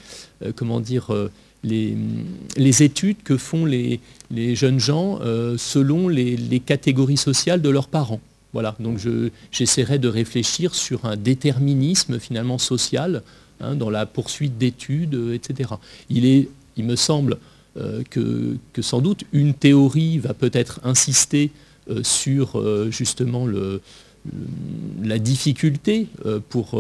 comment 0.56 0.82
dire, 0.82 1.12
les, 1.64 2.84
études 2.84 3.18
que 3.24 3.38
font 3.38 3.66
les, 3.66 4.00
jeunes 4.56 4.80
gens 4.80 5.20
euh, 5.22 5.58
selon 5.58 6.08
les, 6.08 6.62
catégories 6.66 7.18
sociales 7.18 7.62
de 7.62 7.70
leurs 7.70 7.88
parents. 7.88 8.22
Voilà, 8.54 8.76
donc 8.80 9.00
j'essaierai 9.52 10.00
de 10.00 10.08
réfléchir 10.08 10.74
sur 10.74 11.06
un 11.06 11.16
déterminisme 11.16 12.20
finalement 12.20 12.58
social 12.58 13.22
hein, 13.62 13.76
dans 13.76 13.92
la 13.92 14.06
poursuite 14.08 14.58
d'études, 14.58 15.14
euh, 15.14 15.34
etc. 15.36 15.72
Il, 16.10 16.48
me 16.78 16.96
semble 16.96 17.38
euh, 17.78 18.04
que, 18.10 18.58
sans 18.82 19.02
doute 19.02 19.24
une 19.34 19.54
théorie 19.54 20.18
va 20.18 20.34
peut-être 20.34 20.80
insister 20.84 21.52
sur 22.04 22.64
justement 22.92 23.48
la 25.02 25.18
difficulté 25.18 26.06
pour 26.50 26.80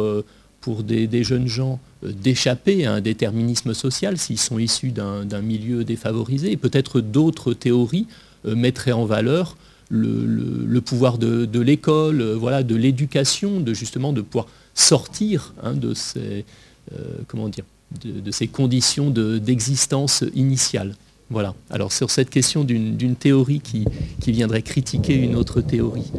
pour 0.61 0.83
des, 0.83 1.23
jeunes 1.23 1.47
gens 1.47 1.79
euh, 2.03 2.11
d'échapper 2.11 2.85
à 2.85 2.93
un 2.93 3.01
déterminisme 3.01 3.73
social 3.73 4.17
s'ils 4.17 4.39
sont 4.39 4.59
issus 4.59 4.91
d'un 4.91 5.41
milieu 5.41 5.83
défavorisé. 5.83 6.51
Et 6.51 6.57
peut-être 6.57 7.01
d'autres 7.01 7.53
théories 7.53 8.07
euh, 8.45 8.55
mettraient 8.55 8.91
en 8.91 9.05
valeur 9.05 9.57
le, 9.91 10.79
pouvoir 10.81 11.17
de, 11.17 11.59
l'école, 11.59 12.21
euh, 12.21 12.35
voilà, 12.35 12.63
de 12.63 12.75
l'éducation, 12.75 13.59
de 13.59 13.73
justement 13.73 14.13
de 14.13 14.21
pouvoir 14.21 14.47
sortir 14.75 15.53
hein, 15.63 15.73
de, 15.73 15.93
ces, 15.93 16.45
comment 17.27 17.49
dire, 17.49 17.65
de, 18.03 18.31
ces 18.31 18.47
conditions 18.47 19.09
d'existence 19.09 20.23
initiale. 20.35 20.95
Voilà. 21.31 21.53
Alors 21.69 21.91
sur 21.91 22.11
cette 22.11 22.29
question 22.29 22.63
d'une 22.63 23.15
théorie 23.15 23.59
qui, 23.61 23.85
viendrait 24.31 24.61
critiquer 24.61 25.15
une 25.15 25.35
autre 25.35 25.61
théorie. 25.61 26.11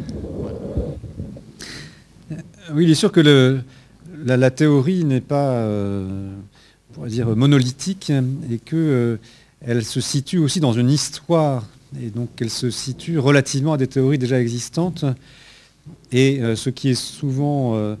Oui, 2.73 2.85
il 2.85 2.91
est 2.91 2.95
sûr 2.95 3.11
que 3.11 3.19
le, 3.19 3.61
la, 4.23 4.51
théorie 4.51 5.03
n'est 5.05 5.21
pas 5.21 5.51
euh, 5.51 6.33
dire, 7.07 7.35
monolithique 7.35 8.11
et 8.51 8.57
qu'elle 8.57 9.19
euh, 9.67 9.81
se 9.81 10.01
situe 10.01 10.37
aussi 10.37 10.59
dans 10.59 10.73
une 10.73 10.89
histoire 10.89 11.65
et 12.01 12.09
donc 12.09 12.29
elle 12.39 12.49
se 12.49 12.69
situe 12.69 13.19
relativement 13.19 13.73
à 13.73 13.77
des 13.77 13.87
théories 13.87 14.17
déjà 14.17 14.39
existantes. 14.39 15.05
Et 16.11 16.41
euh, 16.41 16.55
ce 16.55 16.69
qui 16.69 16.89
est 16.89 16.95
souvent 16.95 17.97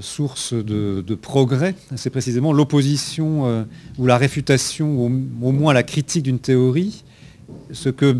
source 0.00 0.54
de, 0.54 1.14
progrès, 1.14 1.74
c'est 1.96 2.10
précisément 2.10 2.52
l'opposition 2.52 3.66
ou 3.98 4.06
la 4.06 4.16
réfutation, 4.16 5.04
au, 5.04 5.08
moins 5.08 5.72
la 5.72 5.82
critique 5.82 6.22
d'une 6.22 6.38
théorie, 6.38 7.02
ce 7.72 7.88
que 7.88 8.16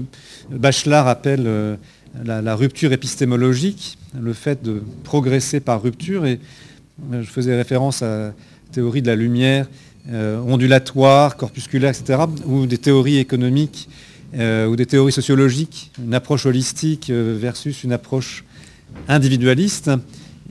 Bachelard 0.50 1.06
appelle 1.06 1.78
la, 2.24 2.42
la, 2.42 2.56
rupture 2.56 2.92
épistémologique, 2.92 3.98
le 4.20 4.32
fait 4.32 4.64
de 4.64 4.82
progresser 5.04 5.60
par 5.60 5.80
rupture. 5.80 6.26
Et 6.26 6.40
je 7.12 7.28
faisais 7.28 7.56
référence 7.56 8.02
à 8.02 8.18
la 8.28 8.32
théorie 8.72 9.02
de 9.02 9.06
la 9.06 9.16
lumière, 9.16 9.66
euh, 10.10 10.40
ondulatoire, 10.40 11.36
corpusculaire, 11.36 11.90
etc., 11.90 12.22
ou 12.46 12.66
des 12.66 12.78
théories 12.78 13.18
économiques, 13.18 13.88
euh, 14.36 14.66
ou 14.66 14.76
des 14.76 14.86
théories 14.86 15.12
sociologiques, 15.12 15.92
une 16.04 16.14
approche 16.14 16.46
holistique 16.46 17.10
euh, 17.10 17.36
versus 17.38 17.84
une 17.84 17.92
approche 17.92 18.44
individualiste. 19.08 19.90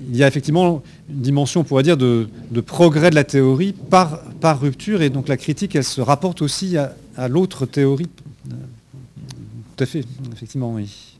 Il 0.10 0.16
y 0.16 0.24
a 0.24 0.28
effectivement 0.28 0.82
une 1.10 1.22
dimension, 1.22 1.62
on 1.62 1.64
pourrait 1.64 1.84
dire, 1.84 1.98
de, 1.98 2.28
progrès 2.66 3.10
de 3.10 3.16
la 3.16 3.24
théorie 3.24 3.74
par, 3.74 4.22
par, 4.42 4.60
rupture, 4.60 5.02
et 5.02 5.10
donc 5.10 5.28
la 5.28 5.38
critique, 5.38 5.76
elle 5.76 5.84
se 5.84 6.02
rapporte 6.02 6.42
aussi 6.42 6.78
à, 6.78 7.28
l'autre 7.28 7.66
théorie. 7.66 8.10
Tout 8.48 9.84
à 9.84 9.86
fait, 9.86 10.04
effectivement, 10.34 10.74
oui. 10.74 11.14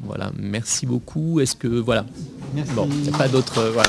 Voilà, 0.00 0.30
merci 0.38 0.86
beaucoup. 0.86 1.40
Est-ce 1.40 1.56
que 1.56 1.66
voilà. 1.66 2.04
Merci. 2.54 2.72
Bon, 2.74 2.88
il 2.90 3.00
n'y 3.00 3.08
a 3.08 3.18
pas 3.18 3.28
d'autres. 3.28 3.58
euh, 3.58 3.70
voilà. 3.72 3.88